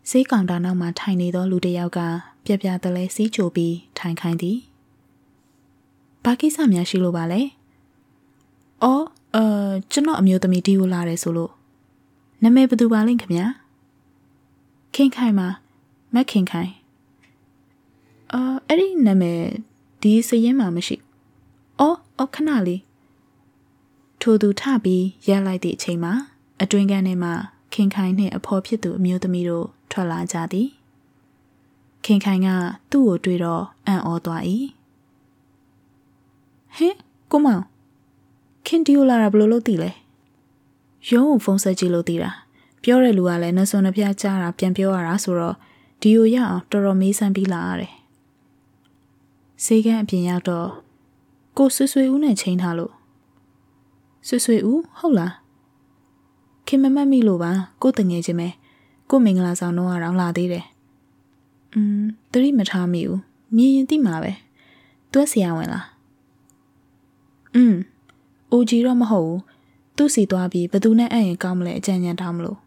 [0.10, 2.00] စေးကောင်တာနောက်မှာထိုင်နေသောလူတစ်ယောက်က
[2.46, 4.58] ပြပြတလဲစီးချိုပြီးထိုင်ခိုင်းသည်
[6.24, 7.42] ဘာကိစ္စများရှိလို့ပါလဲ
[8.84, 9.06] အော်
[9.36, 9.44] အဲ
[9.92, 11.52] ကျွန်တော်အမျိုးသမီးဒီကိုလာတယ်ဆိုလို့
[12.44, 13.46] နာမည်ဘယ်သူပါလဲခင်ဗျာ
[14.96, 15.48] ခင်ခိုင်မှာ
[16.14, 16.72] မက်ခင်ခိုင်
[18.34, 19.44] အာအဲ့ဒီနာမည်
[20.02, 20.96] ဒီစရင်မှာမရှိ။
[21.80, 22.82] အော်အော်ခဏလေး
[24.22, 26.14] ထိုသူထပြီးရက်လိုက်သည့်အချိန်မှာ
[26.62, 27.34] အတွင်းကန်းထဲမှာ
[27.74, 30.68] ခင်ခိုင်နှင့်အဖော်ဖြစ်သူအမျိုးသမီးတို့ထွက်လာကြသည်။
[32.06, 32.48] ခင်ခိုင်က
[32.92, 34.42] သူ့ကိုတွေ့တော့အံ့ဩသွား၏။
[36.78, 36.96] ဟင်
[37.32, 37.64] ကိုမောင်
[38.66, 39.92] ခင်ဒီယိုလာတာဘလို့လို့သိလဲ။
[41.12, 42.32] ရုံးကိုဖုန်းဆက်ကြည့်လို့သိတာ။
[42.84, 45.56] ပြောတဲ့လူကလည်းနှစွန်နှပြကြားတာပြန်ပြောရတာဆိုတော့
[46.02, 47.94] ဒီယိုရအောင်တော်တော်မေးစမ်းပြီးလာရတယ်
[49.65, 50.69] ဆေးကန်းအပြင်ရောက်တော့
[51.59, 52.93] ကိုဆွဆွေဦးနဲ့ချိန်ထားလို့
[54.27, 55.33] ဆွဆွေဦးဟုတ်လား
[56.67, 57.53] ခင်မမတ်မိလို့ပါ
[57.83, 58.49] ကိုတငယ်ချင်းပဲ
[59.11, 60.65] ကိုမင်္ဂလာဆောင်တော့အောင်လာသေးတယ်
[61.75, 62.03] อืม
[62.33, 63.21] တတိမထားမိဘူး
[63.57, 64.33] မြင်ရင်သိမှာပဲ
[65.13, 65.87] သူကဆရာဝန်လား
[67.55, 67.75] อืม
[68.51, 69.41] အိုဂျီတော့မဟုတ်ဘူး
[69.97, 72.59] သူ့စီသွားပြီးဘသူနဲ့အဲ့ရင်ကောင်းမလဲအကြံဉာဏ်တောင်းမလို့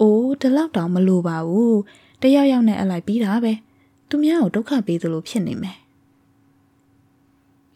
[0.00, 1.78] အိုးဒီလောက်တောင်မလိုပါဘူး
[2.22, 3.52] တယောက်ယောက်နဲ့အလိုက်ပြီးတာပဲ
[4.08, 5.76] သူများကိုဒုက္ခပေးသလိုဖြစ်နေမယ်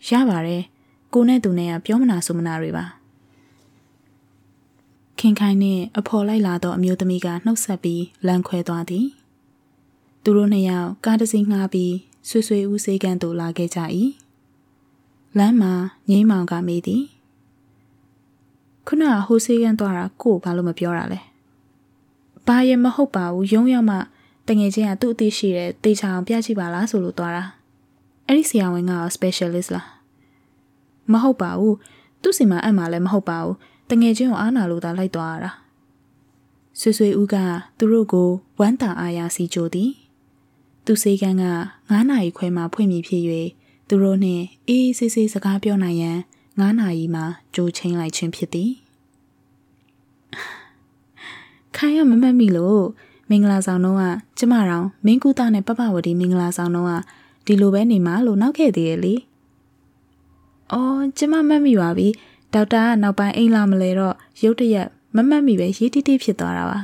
[0.10, 0.64] ရပါတယ်
[1.14, 2.86] ကိုနဲ့သူနဲ့ကပြောမနာဆိုမနာတွေပါ
[5.20, 9.06] ခင်ခိုင်နဲ့အဖော်လိုက်လာတော့အမျိုးသမီးကနှုတ်ဆက်ပြီးလမ်းခွဲသွားသည်
[10.24, 11.94] သူတို့နှစ်ယောက်ကားတစ်စီးငှားပြီး
[12.30, 13.80] ဆွေဆွေဦးစေးကန်သို့လာခဲ့ကြ၏
[15.38, 15.74] လမ်းမှာ
[16.10, 17.04] ငိမ့်မောင်ကမေးသည်
[18.88, 21.20] ခုနကဟိုစေးကန်သွားတာကိုဘာလို့မပြောတာလဲ
[22.48, 23.98] ဘာရင်မဟုတ်ပါဘူးရုံးရောက်မှ
[24.48, 27.44] တငယ်ချင်းကသူ့အသိရှိတယ်တေချာအောင်ပြကြည့်ပါလားဆိုလို့သွားတာ
[28.28, 29.93] အဲ့ဒီဆရာဝန်က specialist လား
[31.12, 31.76] မဟုတ်ပါဘူး
[32.22, 33.56] သူ့စီမှာအပ်မှာလည်းမဟုတ်ပါဘူး
[33.90, 35.52] တငယ်ချင်းကိုအားနာလို့သာလိုက်သွားရတာ
[36.80, 37.36] ဆွေဆွေဦးက
[37.78, 39.92] သူတို့ကိုဝမ်းတာအားရစီကြိုသည်
[40.86, 41.46] သူစေကန်းက
[41.82, 43.24] 9နာရီခွဲမှဖွင့်မိဖြစ်၍
[43.88, 47.22] သူတို့နှင့်အေးဆေးဆေးစကားပြောနိုင်ရန်9နာရီမှ
[47.56, 48.72] ကြိုချင်းလိုက်ခြင်းဖြစ်သည်
[51.76, 52.84] ခိုင်ရမမတ်မိလို့
[53.30, 54.04] မင်္ဂလာဆောင်တော့က
[54.38, 56.92] ကျမတော်မင်းကူတာနဲ့ပပဝတီမင်္ဂလာဆောင်တော့က
[57.46, 59.16] ဒီလိုပဲနေမှာလို့နောက်ခဲ့သေးရဲ့လေ။
[60.74, 62.08] အော်ကျမမှတ်မိပါပြီ။
[62.54, 66.80] ဒေါက်တာကနောက်ပိုင်းအိမ်လာမလဲတော့ရုတ်တရက်မမှတ်မိပဲရေးတိတိဖြစ်သွားတာပါ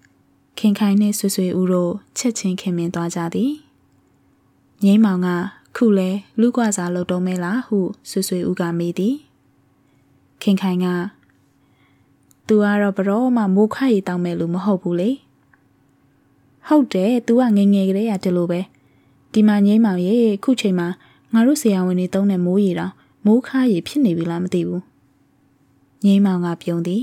[0.58, 3.52] ။ခင်ခိုင်နဲ့ဆွဆွေဦးတို့ချက်ချင်းခင်မင်သွားကြသည်။
[4.84, 5.28] ငိမ့်မောင်က
[5.76, 7.78] ခုလဲလူ့ကွာစားလုပ်တော့မဲလားဟု
[8.10, 9.14] ဆွဆွေဦးကမေးသည်။
[10.42, 10.86] ခင်ခိုင်က
[12.46, 15.10] သူကတော့ဘရောမှမိုးခရီတောင်းမဲ့လို့မဟုတ်ဘူးလေ
[16.66, 18.60] ဟုတ်တယ် तू ကငငယ်ကလေးကဒီလိုပဲ
[19.32, 20.88] ဒီမှာငိမ့်မောင်ရေခုချိန်မှာ
[21.32, 22.92] ငါတို့ဆရာဝန်တွေတုံးတဲ့မိုးရီတော့
[23.28, 24.82] မိုးခါရီဖြစ်နေပြီလားမသိဘူး
[26.04, 27.02] ငိမ့်မောင်ကပြုံးသည်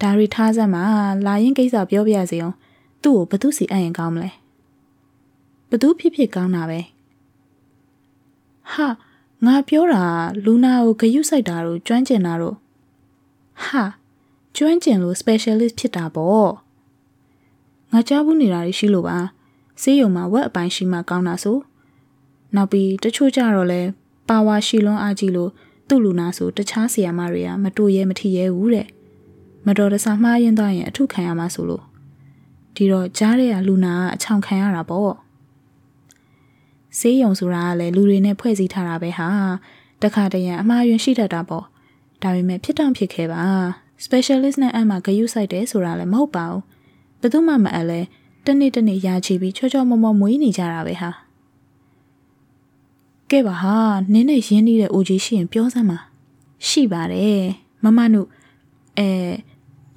[0.00, 0.84] ဒါရီထားစမ်းမှာ
[1.26, 2.56] လာရင်ကိစ္စပြောပြရစီအောင်
[3.02, 4.30] သူ့ကိုဘသူစီအပ်ရင်ကောင်းမလဲ
[5.70, 6.80] ဘသူဖြစ်ဖြစ်ကောင်းတာပဲ
[8.72, 8.88] ဟာ
[9.46, 10.04] ငါပြောတာ
[10.44, 12.56] လူနာကိုဂယုစိုက်တာတို့ကျွမ်းကျင်တာတို့
[13.64, 13.84] ဟာ
[14.56, 16.52] ကျွမ်းကျင်လို့ specialist ဖြစ်တာပေါ့
[17.92, 19.18] ငါကြားဘူးနေတာရှိလို့ပါ
[19.82, 21.58] ဆေးရုံမှာဝက်အပိုင်းရှိမှကောင်းတာဆို
[22.54, 23.82] နောက်ပြီးတချို့ကြတော့လဲ
[24.30, 25.50] ပါဝါရှိလွန်းအားကြီးလို့
[25.88, 28.86] သူ့လူနာဆိုတခြားဆီယာမတွေကမတူရဲမထီရဲဘူးတဲ့
[29.66, 31.84] မတော်တဆမှားရင်သွားရင်အထုခံရမှာဆိုလို့
[32.74, 35.14] ဒီတော့ကြားတဲ့ကလူနာကအချောင်ခံရတာပေါ့
[36.98, 39.28] ဆေးရုံဆိုတာကလည်းလူတွေနဲ့ဖွဲ့စည်းထားတာပဲဟာ
[40.02, 41.64] တခါတရံအမှားယွင်းရှိတတ်တာပေါ့
[42.22, 43.42] ဒါပေမဲ့ဖြစ်တောင်ဖြစ်ခဲ့ပါ
[44.04, 46.62] specialist နဲ့အမှဂယုစိုက်တယ်ဆိုတာလည်းမဟုတ်ပါဘူး
[47.20, 48.00] ဘယ်သူမှမအပ်လဲ
[48.46, 51.10] တနေ့တနေ့ရာချီပြီးချောချောမောမောမွေးနေကြတာပဲဟာ
[53.30, 53.74] ကဲပါဟာ
[54.12, 55.98] နင်းနဲ့ရင်းနှီးတဲ့အိုကြီးရှိရင်ပြောစမ်းပါ
[56.68, 57.44] ရှိပါတယ်
[57.84, 58.22] မမနု
[58.98, 59.08] အဲ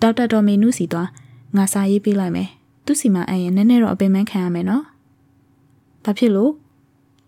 [0.02, 1.10] ဒေါက်တာဒေါ်မီနုစီသွား
[1.58, 2.50] ငါစာရေးပေးလိုက်မယ်
[2.86, 4.84] သူစီမှာအရင်နည်းနည်းတော့အပင်ပန်းခံရမယ်နော်
[6.04, 6.52] ဘာဖြစ်လို့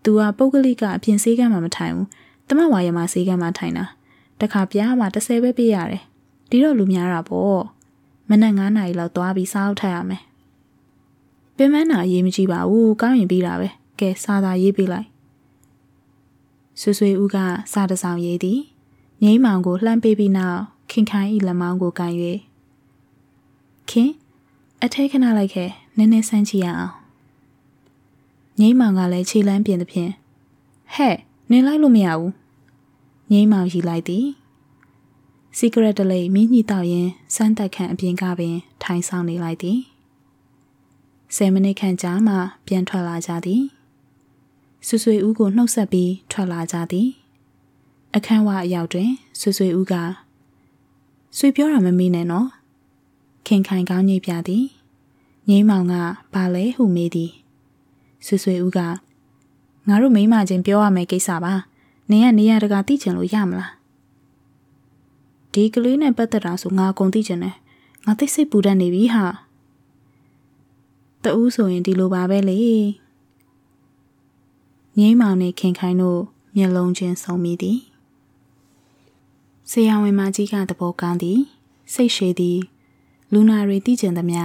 [0.04, 2.08] तू ကပုဂ္ဂလိကအပြင်ဆေးကမ်းမှာမထိုင်ဘူး
[2.48, 3.84] တမဝါရမဆေးကမ်းမှာထိုင်တာ
[4.40, 6.02] တခါပြားမှာ30ပဲပေးရတယ်
[6.50, 7.62] ဒီတော့လူများတာပေါ့
[8.28, 10.22] မနက်9နာရီလောက်သွားပြီးစားအုပ်ထပ်ရမယ်
[11.56, 13.68] ပင်မနာရေးမကြည့်ပါဘူးကောင်းရင်ပြီးတာပဲ
[14.00, 15.15] ကဲစားသာရေးပေးလိုက်
[16.80, 17.36] ဆွေဆွေဦးက
[17.72, 18.60] စားတဆောင်ရေးသည်
[19.22, 20.60] ငိမ့်မောင်ကိုလှမ်းပေးပြီးနောက်
[20.90, 22.12] ခင်ခိုင်ဤလက်မောင်းကိုကန်၍
[23.90, 24.10] ခင်
[24.82, 26.92] အထဲခဏလိုက်ခဲ့နည်းနည်းဆန်းချရအောင်
[28.60, 30.12] ငိမ့်မောင်ကလည်းခြေလမ်းပြင်သဖြင့်
[30.94, 31.16] ဟဲ့
[31.50, 32.32] နင်လိုက်လို့မရဘူး
[33.32, 34.26] ငိမ့်မောင်ရီလိုက်သည်
[35.58, 39.78] စီကရက်တလိမင်းညှိတောက်ရင်စမ်းတက်ခန့်အပြင်ကပင် ထိုင်ဆောင်နေလိုက်သည်
[41.36, 42.34] ဆယ်မိနစ်ခန့်ကြာမှ
[42.66, 43.62] ပြန်ထွက်လာကြသည်
[44.86, 47.08] ဆွဆွေဦးကိုနှုတ်ဆက်ပြီးထွက်လာကြသည်
[48.14, 49.10] အခန်းဝအရောက်တွင်
[49.40, 49.94] ဆွဆွေဦးက
[51.36, 52.48] ဆွေပြောတာမမေးနဲ့နော်
[53.46, 54.64] ခင်ခိုင်ကောင်းညိပြသည်
[55.48, 55.94] ငိမ့်မောင်က
[56.34, 57.32] ဘာလဲဟုမေးသည်
[58.26, 58.78] ဆွဆွေဦးက
[59.88, 61.54] ငါတို့မိမချင်းပြောရမယ့်ကိစ္စပါ
[62.10, 63.72] နင်ကနေရတကာသိချင်လို့ရမလား
[65.52, 67.56] ဒီကလေးနဲ့ပတ်သက်တာဆိုငါအကုန်သိချင်တယ်
[68.04, 69.24] ငါသိစိတ်ပူတတ်နေပြီဟာ
[71.24, 72.58] တူးဆိုရင်ဒီလိုပါပဲလေ
[74.98, 76.20] ငိမ့်မောင်နဲ့ခင်ခိုင်တို့
[76.56, 77.78] မျက်လုံးချင်းဆုံမိသည်
[79.70, 81.40] ဆရာဝန်မကြီးကသဘောကောင်းသည်
[81.92, 82.58] စိတ်ရှည်သည်
[83.32, 84.42] လူနာတွေသိကျင်သမျှ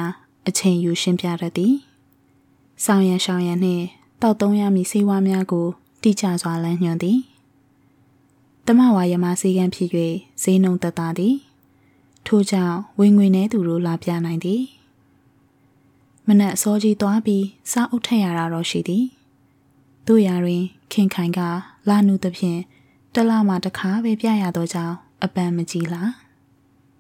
[0.47, 1.75] အချိန်ယူရှင်းပြတတ်သည်
[2.85, 3.85] ဆောင်ရန်ရှောင်ရန်နှင့်
[4.21, 5.67] တောက်သုံးရမည့်စေဝါများကို
[6.01, 7.19] တိကျစွာလမ်းညွှန်သည်
[8.65, 9.89] တမဝါယမစေကံဖြစ်၍
[10.41, 11.35] ဈေးနှုံသက်သာသည်
[12.27, 14.61] ထို့ကြောင့်ဝင်ငွေနေသူတို့လာပြနိုင်သည်
[16.27, 19.05] မနက်အစောကြီးသွားပြီးစားအုပ်ထက်ရတာတော့ရှိသည်
[20.11, 21.39] တို့ရာတွင် ခင်ခိုင်က
[21.89, 22.59] လာနုသဖြင့်
[23.13, 26.11] တလမှတစ်ခါပဲပြရတော့ကြောင်းအပန်းမကြည့်လား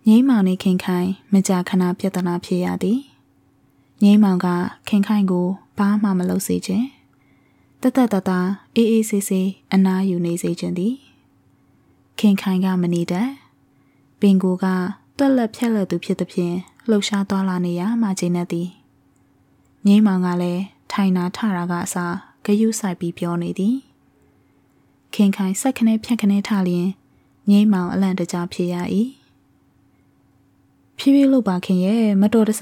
[0.07, 2.99] ငိမ့်မောင်နဲ့ခင်ခိုင်မကြာခဏပြဿနာဖြစ်ရသည်
[4.03, 4.47] ငိမ့်မောင်က
[4.89, 5.47] ခင်ခိုင်ကို
[5.77, 6.87] ဘာမှမလုပ်စေခြင်း
[7.81, 8.31] တတတတ
[8.75, 10.95] အေးအေးဆေးဆေးအနားယူနေစေခြင်းသည်
[12.19, 13.29] ခင်ခိုင်ကမနေတတ်
[14.19, 14.65] ပင်ကိုက
[15.17, 16.55] တွက်လက်ဖြက်လက်သူဖြစ်သည်ဖြင့်
[16.89, 18.67] လှုပ်ရှားသွားလာနေရမှချိန်နဲ့သည်
[19.85, 23.75] ငိမ့်မောင်ကလည်းထိုင်နာထတာကအစား ဂယုဆိုင်ပြီးပြောနေသည်
[25.13, 26.89] ခင်ခိုင်ဆက်ခနဲဖြက်ခနဲထလျင်
[27.49, 28.75] ငိမ့်မောင်အလန့်တကြားဖြစ်ရ၏
[30.97, 32.61] ဖြည်းဖြည်းလို့ပါခင်ရဲ့မတော်တဆ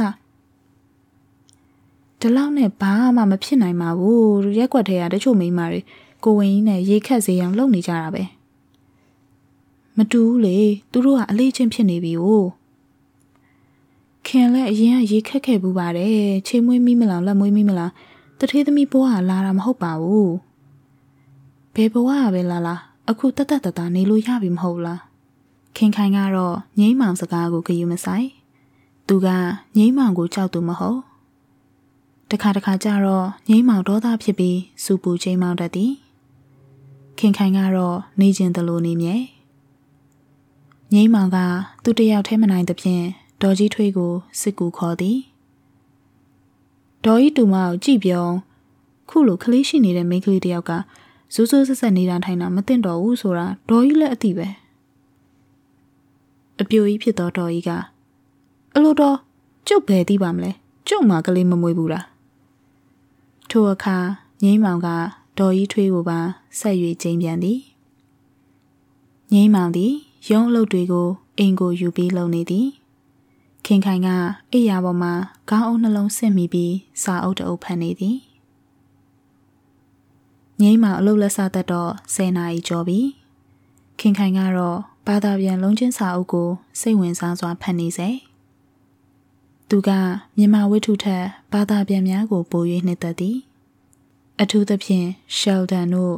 [2.20, 5.80] ဒီလောက်နဲ့ဘာမှမဖြစ်နိုင်ပါဘူးရက်ွက်ထဲကတချို့မိန်းမတွေ
[6.24, 8.24] ကိုဝင်ကြီးနဲ့ရေခတ်စေအောင်လုပ်နေကြတာပဲ
[9.98, 10.58] မတူဘူးလေ
[10.92, 12.26] သူတို့ကအလေးချင်းဖြစ်နေပြီ哦
[14.26, 17.92] ခင်လည်းအရင်ကရေခက်ခဲ့ဘူးပါတယ်ခြေမွေးမိမလားလက်မွေးမိမလား
[18.40, 20.34] တထေးသမီးဘွားကလာတာမဟုတ်ပါဘူး
[21.74, 22.76] ဘယ်ဘဝကပဲလာလာ
[23.10, 25.02] အခုတတ်တတ်တတ်နေလို့ရပြီမဟုတ်လား
[25.78, 28.28] ခင်ခိုင်ကတော့ငိမ့်မောင်စကားကိုဂယုမဆိုင်
[29.08, 29.28] သူက
[29.78, 31.00] ငိမ့်မောင်ကိုကြောက်သူမဟုတ်
[32.32, 35.94] တခါတခါကျတော့ငိမ့်မောင်ဒေါသဖြစ်ပြီးစူပူချိန်မောင်တတ်သည်
[37.20, 39.16] ခင်ခိုင်ကတော့နေကျင်သလိုနေမြဲ
[40.94, 41.38] ငိမ့်မောင်က
[41.84, 43.04] သူ့တယောက်ထဲမနိုင်သဖြင့်
[43.42, 45.18] ဒေါ်ကြီးထွေးကိုစစ်ကူခေါ်သည်
[47.06, 48.26] ဒေါ်ကြီးတူမကိုကြည့်ပြော
[49.10, 50.72] ခုလိုကလေးရှိနေတဲ့မိန်းကလေးတယောက်က
[51.34, 54.48] ဇိုးဇိုးဆက်ဆက်နေတာထိုင်တာမသိတော့ဘူးဆိုတာဒေါ်ကြီးလည်းအသိပဲ
[56.62, 57.72] အပြိုကြီးဖြစ်တော့ဒေါ်ကြီးက
[58.76, 59.18] အလိုတော်
[59.68, 60.52] ကျုပ်ပဲသိပါမလဲ
[60.88, 62.06] ကျုပ်မှကလေးမမွေးဘူးလား
[63.50, 63.98] ထိုအခါ
[64.44, 64.88] ငိမ့်မောင်က
[65.40, 66.20] ဒေါ်ကြီးထွေးကိုပါ
[66.60, 67.60] ဆက်၍ကျင်းပြန်သည်
[69.34, 69.94] ငိမ့်မောင်သည်
[70.30, 71.08] ရုံးအလုပ်တွေကို
[71.38, 72.68] အိမ်ကိုယူပြီးလုပ်နေသည်
[73.72, 74.10] ခင်ခိုင်က
[74.54, 75.14] အိယာပေါ်မှာ
[75.50, 78.18] ခေါင်းအုပ်နှလုံးဆင့်မိပြီးစာအုပ်တအုပ်ဖတ်နေသည်
[80.62, 83.00] ငိမ့်မောင်အလုပ်လက်စားတတ်တော့10နာရီကျော်ပြီ
[84.00, 84.78] ခင်ခိုင်ကတော့
[85.08, 88.10] ဘာသာပြန်လုံးချင်းစာအုပ်ကိုစိတ်ဝင်စားစွာဖတ်နေစေ
[89.70, 89.90] သူက
[90.38, 93.38] မြန်မာဝိထုထက်ဘာသာပြန်များကိုပို၍နှစ်သက်သည်
[94.42, 96.16] အထူးသဖြင့်ရှယ်ဒန်တို့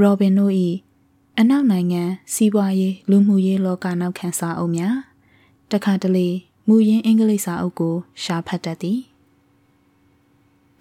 [0.00, 0.52] ရောဘင်တို့၏
[1.38, 4.96] အနောက်နိုင်ငံစီးပွားရေးလူမှုရေးလောကနောက်ခံစာအုပ်များ
[5.72, 6.28] တခါတလေ
[6.72, 9.00] မူရင်းအင်္ဂလိပ်စာအုပ်ကို ရှာဖတ်တတ်သည်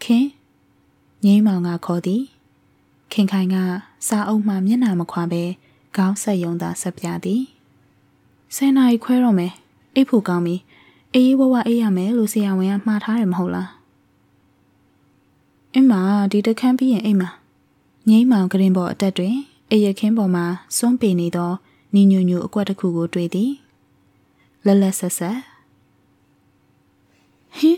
[0.04, 0.26] ခင်
[1.26, 2.24] ငိမ့်မောင်ကခေါ်သည်
[3.12, 3.56] ခင်ခိုင်က
[4.08, 5.44] စာအုပ်မှမျက်နှာမခွာဘဲ
[5.96, 7.44] ခေါင်းဆက်ယုံသာဆက်ပြသည်
[8.56, 9.54] ဆယ်နာရီခွဲတော့မယ်
[9.94, 10.56] အိတ်ဖို့ကောင်းပြီ
[11.14, 13.70] အေးဝဝအေးရမယ်လို့ဆရာဝန်ကမှားထားတယ်မဟုတ်လား
[15.74, 15.94] အင်းမ
[16.32, 17.30] ဒီတခန်းပြီးရင်အိမ်မှာ
[18.10, 19.36] ငိမ့်မောင်ကရင်ပေါ်အတက်တွင်
[19.72, 20.46] အရခင်းပေါ်မှာ
[20.78, 21.52] စွန့်ပေနေသော
[21.94, 23.52] နီညိုညိုအကွက်တစ်ခုကိုတွေ့သည်
[24.66, 25.40] လက်လက်ဆက်ဆက်
[27.58, 27.78] ဟင်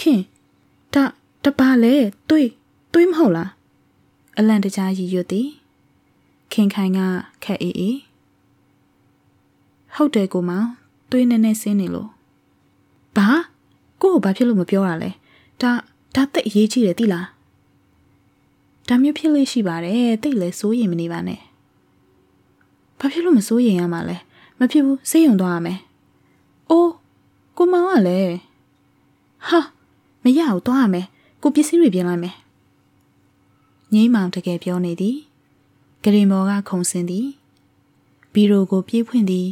[0.00, 0.20] ခင်
[0.94, 1.04] ဒါ
[1.44, 1.94] တပါလေ
[2.28, 2.50] တွေး
[2.92, 3.50] တွေးမဟုတ်လား
[4.38, 5.48] အလန့်တကြားရည်ရွတ်သည်
[6.52, 7.00] ခင်ခိုင်က
[7.44, 7.98] ခက်အေးအေး
[9.94, 10.68] ဟုတ်တယ်ကိုမောင်
[11.10, 12.08] တွေးနေနေစင်းနေလို့
[13.16, 13.28] ဘာ
[14.02, 15.10] ကို့ကိုဘာဖြစ်လို့မပြောရလဲ
[15.60, 15.70] ဒါ
[16.14, 17.26] ဒါတိတ်အရေးကြီးတယ်သိလား
[18.88, 21.40] ဒါမျိုးဖြစ်လို့ရှိပါတယ်တိတ်လဲစိုးရင်မနေပါနဲ့
[22.98, 24.16] ဘာဖြစ်လို့မစိုးရင်ရမှာလဲ
[24.58, 25.80] မဖြစ်ဘူးစေးရုံသွားရမယ်
[26.70, 26.92] အိုး
[27.56, 28.36] ကိုမောင်ကလည်း
[29.48, 29.60] ဟာ
[30.24, 31.06] မရဘူးသွားရမယ်
[31.42, 32.36] ကိုပစ္စည်းတွေပြင်လိုက်မယ်
[33.94, 35.16] ငိမ့်မောင်တကယ်ပြောနေသည်
[36.02, 37.26] ဂရင်မော်ကခုံစင်သည်
[38.32, 39.48] ဘီရိုကိုပြေးဖွင့်သည်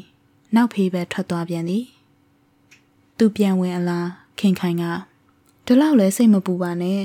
[0.55, 1.85] နောက်ဖေးဘက်ထွက်သွားပြန်သည်
[3.19, 4.85] သူပြန်ဝင်အလားခင်ခိုင်က
[5.67, 7.01] ဒီလောက်လဲစိတ်မပူပါနဲ့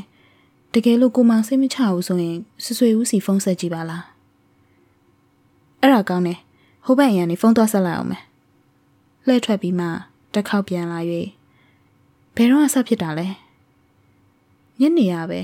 [0.73, 4.03] တကယ်လို့ကိုမောင်စိတ်မချဘူးဆိုရင်ဆွဆွေဦးစီဖုန်းဆက်ကြည့်ပါလား
[5.81, 6.39] အဲ့ဒါကောင်းတယ်
[6.85, 8.23] ဟိုဘက်အရန်နေဖုန်းသွားဆက်လိုက်အောင်မယ်
[9.25, 9.87] လှည့်ထွက်ပြီးမှ
[10.33, 10.99] တစ်ခေါက်ပြန်လာ၍
[12.35, 13.27] ဘယ်တော့ဆက်ဖြစ်တာလဲ
[14.79, 15.41] ညနေရပဲ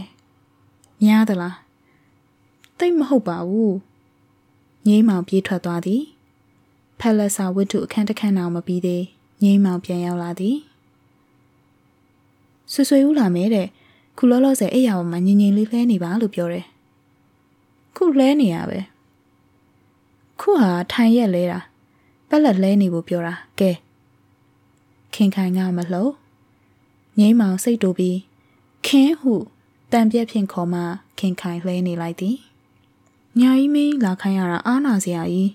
[1.03, 1.57] များသလား
[2.79, 3.77] တိတ်မဟုတ်ပါဘူး
[4.87, 6.03] ငိမ့်မောင်ပြေးထွက်သွားသည်
[6.99, 9.03] ဖက်လက်စာဝတ္ထုအခန်းတစ်ခန်းအောင်မပြီးသေး
[9.43, 10.57] ငိမ့်မောင်ပြန်ရောက်လာသည်
[12.71, 13.67] ဆွဆွေဦးလာမဲတဲ့
[14.17, 16.65] ခုလောလောဆယ်အိယာပေါ်မှာငြိမ်ငြိမ်လေးလှဲနေပါလို့ပြောတယ်
[17.95, 18.79] ခုလှဲနေရပဲ
[20.39, 21.59] ခုဟာထိုင်ရက်လဲတာ
[22.29, 23.71] ပက်လက်လဲနေဖို့ပြောတာကဲ
[25.13, 26.11] ခင်ခိုင်ကမလှုပ်
[27.19, 28.19] ငိမ့်မောင်စိတ်တူပြီး
[28.85, 29.33] ခင်းဟု
[29.91, 30.81] တံပြက်ဖြင့်ခေါ်မှ
[31.19, 32.37] ခင်ခိုင်လှဲနေလိုက်သည်
[33.39, 35.51] ညာကြီးမင်းလာခိုင်းရတာအားနာစရာကြီး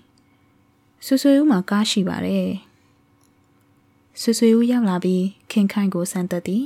[1.05, 2.49] ဆွဆွေဦးမှာကားရှိပါတယ်
[4.21, 6.65] ဆွဆွေဦးရောက်လာပြီးခင်ခိုင်ကိုစမ်းသက်သည်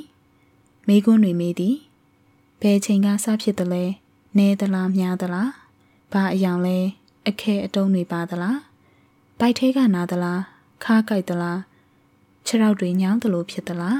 [0.88, 1.75] မိကွန်းတွေမေးသည်
[2.62, 3.84] ဘယ်ချိန်ကစဖြစ်တယ်လဲ
[4.38, 5.51] နဲသလားများသလား
[6.12, 6.77] ဘာအယောင်လဲ
[7.27, 8.60] အခဲအတုံးတွေပါသလား
[9.39, 10.41] ဘိုက်ထဲကနာသလား
[10.84, 11.60] ခါးကြိုက်သလား
[12.45, 13.97] ခြေထောက်တွေညောင်းသလိုဖြစ်သလား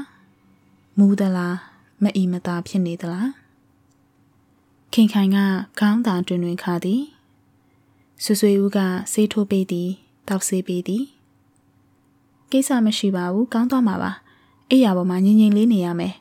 [0.98, 1.56] မူးသလား
[2.02, 3.30] မအီမသာဖြစ်နေသလား
[4.92, 5.38] ခင်ခိုင်က
[5.78, 7.02] ခေါင်းသာတွင်တွင်ခါသည်
[8.24, 8.78] ဆွဆွေဦးက
[9.12, 9.90] ဆေးထိုးပေးသည်
[10.28, 11.04] တောက်ဆေးပေးသည်
[12.50, 14.12] ကိစ္စမရှိပါဘူးကောင်းသွားမှာပါ
[14.70, 16.14] အိယာပေါ်မှာငြိမ်ငြိမ်လေးနေရမယ်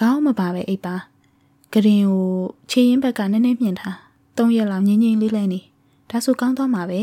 [0.00, 0.94] ခေါင်းမပါပဲအိပ်ပါ
[1.72, 2.32] ဂရင်ကို
[2.70, 3.96] ခြေရင်းဘက်ကနည်းနည်းမြင်ထား
[4.36, 5.60] သုံးရက်လောက်ငြိမ်ငြိမ်လေးလဲနေ
[6.10, 7.00] ဒါဆိုကောင်းသွားမှာပဲ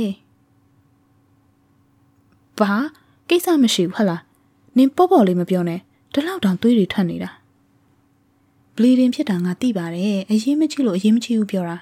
[2.60, 2.74] ဘာ
[3.30, 4.22] ကိစ္စမရှိဘူးဟလား
[4.78, 5.80] နင်ပေါ့ပေါ့လေးမပြောနဲ့
[6.14, 7.32] ဒီလောက်တောင်သွေးတွေထွက်နေတာ
[8.76, 11.78] bleeding ဖြစ်တာငါသိပါတယ်အရေးမကြီးလို့အရေးမကြီးဘူးပြောတာ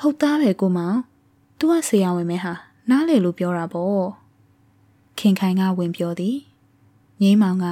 [0.00, 0.98] ဟုတ်သားပဲကိုမောင်
[1.58, 2.52] तू ကဆရာဝင်မဲဟာ
[2.90, 4.06] နားလေလို့ပြောတာပေါ့
[5.18, 6.36] ခင်ခိုင်ကဝင်ပြောသည်
[7.22, 7.66] ငိမ့်မောင်က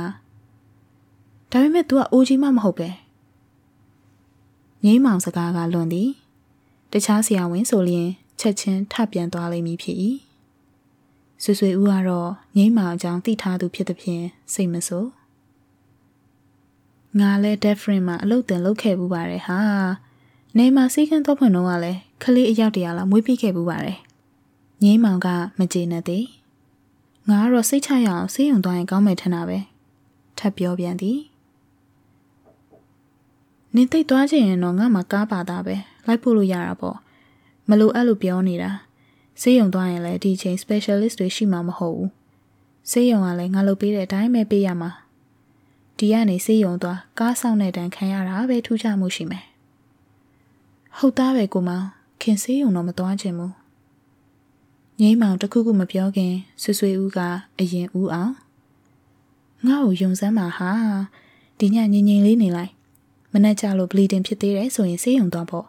[1.50, 2.88] ဒါပေမဲ့ तू ကအိုကြီးမှမဟုတ်ပဲ
[4.84, 6.08] ငိမ့်မောင်စကားကလွန်သည်
[6.92, 8.08] တခြားဆရာဝန်ဆိုလျင်
[8.40, 9.96] ချက်ချင်းထပြန်သွားလိမ့်မည်ဖြစ်၏
[11.42, 14.24] ဆွေဆွေဦးကတော့ငိမ့်မောင်အကြောင်းသိထားသူဖြစ်သဖြင့်
[14.55, 15.11] စိတ်မဆိုး
[17.20, 19.61] ငါလဲ different မှာအလုပ်တင်လုပ်ခဲ့ဘူးပါတယ်ဟာ
[20.57, 23.98] နေမှာစီးကန်းတော့ဖွင့်တော့ကလည်းခလေးအယောက်တရာလောက်မွေးပြီးခဲ့ဘူးပါတယ်
[24.83, 26.26] ငိမ့်မောင်ကမကျေနပ်သေး
[27.29, 29.59] ငါကတော့စိတ်ချရအောင်စေးရုံသွားရင်ကောင်းမယ်ထင်တာပဲ
[30.38, 31.18] ထပ်ပြောပြန်သည်
[33.74, 35.74] နင်သိသွားချင်ရင်တော့ငါမှကားပါတာပဲ
[36.07, 36.96] လိုက်ဖို့လို့ရတာပေါ့
[37.68, 38.70] မလိုအဲ့လိုပြောနေတာ
[39.40, 42.11] စေးရုံသွားရင်လည်းဒီချိန် specialist တွေရှိမှာမဟုတ်ဘူး
[42.90, 44.90] စေးရုံကလည်းငါလုပ်ပေးတဲ့အတိုင်းပဲပေးရမှာ
[45.98, 49.44] ဒဒီကနေစေးယုံသွားကားဆောင်တဲ့တန်ခံရတာပဲထူးခြားမှုရှိမယ်
[50.98, 51.87] ဟုတ်သားပဲကိုမောင်
[52.22, 53.55] ခင်စေးယုံတော့မသွားချင်ဘူး
[55.00, 57.18] ငိမ့်မောင်တခုခုမပြောခင်ဆွဆွေဦးက
[57.59, 58.33] အရင်ဦးအောင်
[59.66, 60.70] ငါ့ကိုယုံစမ်းပါဟာ
[61.59, 62.72] ဒီညငြိမ်ငြိမ်လေးနေလိုက်
[63.33, 65.66] မနှက်ကြလို့ဘလီတင်ဖြစ်သေးတယ်ဆိုရင်စေးယုံသွားဖို့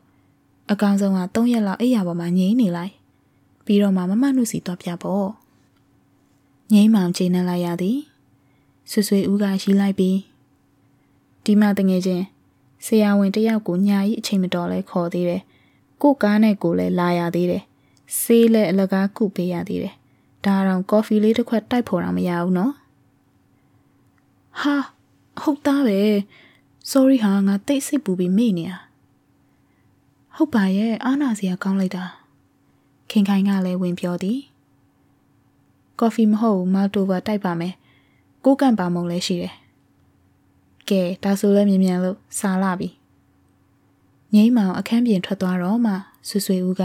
[0.71, 2.93] အကောင်ဆုံးက3ရက်လောက်အိယာပေါ်မှာငြိမ်နေလိုက်
[3.65, 5.29] ပြီးတော့မှမမနုစီတော့ပြဖို့
[6.73, 7.99] ငိမ့်မောင်ချိန်နှက်လိုက်ရသည်
[8.91, 10.17] ဆွဆွေဦးကရီးလိုက်ပြီး
[11.45, 12.25] ဒီမှတငယ်ချင်း
[12.85, 15.41] ဆရာဝန်တယောက်ကိုညာကြီးအချိန်မတော်လဲခေါ်သေးတယ်
[16.01, 17.63] ကိုကားနဲ့ကိုလည်းလာရသေးတယ်
[18.19, 19.95] ဆေးလည်းအလကားကုပေးရသေးတယ်
[20.45, 22.73] ဒါတော့ကော်ဖီလေးတစ်ခွက်တိုက်ဖို့တော့မရဘူးနော်
[24.61, 24.75] ဟာ
[25.41, 25.99] ဟုတ်သားပဲ
[26.91, 28.77] sorry ဟာငါတိတ်စိတ်ပူပြီးမေ့နေတာ
[30.35, 32.03] ဟုတ်ပါရဲ့အားနာစရာကောင်းလိုက်တာ
[33.11, 34.39] ခင်ခိုင်ကလည်းဝင်ပြောသည်
[35.99, 37.73] ကော်ဖီမဟုတ်မာတိုဗာတိုက်ပါမယ်
[38.45, 39.53] ကိုကန့်ပါမုံလည်းရှိတယ်
[40.89, 42.89] ကဲဒါဆိုလည်းမြင်မြန်လို့စားလာပြီ
[44.33, 45.93] ငိမ့်မောင်အခန်းပြင်ထွက်သွားတော့မှ
[46.27, 46.83] ဆွဆွေဦးက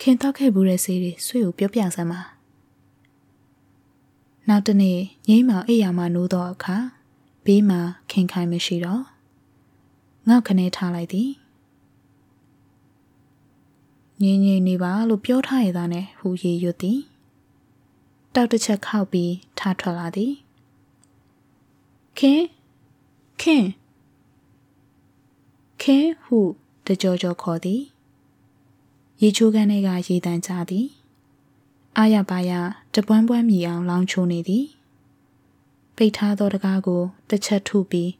[0.00, 2.20] ခင်တောက်ခဲ့ဘူးတဲ့ဆေးတွေဆွေကိုပြောပြစမ်းပါ
[4.48, 6.76] နောက်တနေ့ငိမ့်မောင်အိယာမှနိုးတော့အခါ
[7.44, 9.02] ဘေးမှာခင်ခိုင်မရှိတော့
[10.28, 11.30] ငေါက်ခနဲထားလိုက်သည်
[14.22, 17.00] ငင်းငင်းနေပါလို့ပြောထားရတာနဲ့ဟူရေရွတ်သည်
[18.34, 20.32] တောက်တစ်ချက်ခောက်ပြီးထထွက်လာသည်
[22.18, 22.42] ခင်
[23.40, 23.66] ခင်
[25.82, 26.38] ခင်ဟု
[26.86, 27.82] တကြောကြောခေါ်သည်
[29.22, 30.86] ရေချိုးကန်းထဲကရေတန်ကြသည်
[31.96, 32.52] အာရပါရ
[32.94, 34.66] တပွန်းပွန်းမြည်အောင်လောင်းချိုးနေသည်
[35.96, 38.10] ပိတ်ထားသောတကားကိုတစ်ချက်ထုပြီး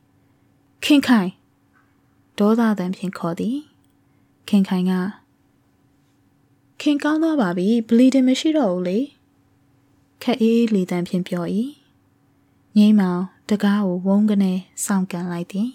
[0.85, 1.31] ခင်ခိုင်
[2.39, 3.57] ဒေါသတန်ဖြင့်ခေါ်သည်
[4.49, 4.93] ခင်ခိုင်က
[6.83, 8.99] ခင်ကောင်းသွားပါပြီဘလီဒင်မရှိတော့ဘူးလေ
[10.23, 11.45] ခက်အေးလီတန်ဖြင့်ပြော၏
[12.77, 14.53] ငိမ့်မောင်တကားကိုဝုန်းကနေ
[14.85, 15.69] စောင့်ကန်လိုက်သည်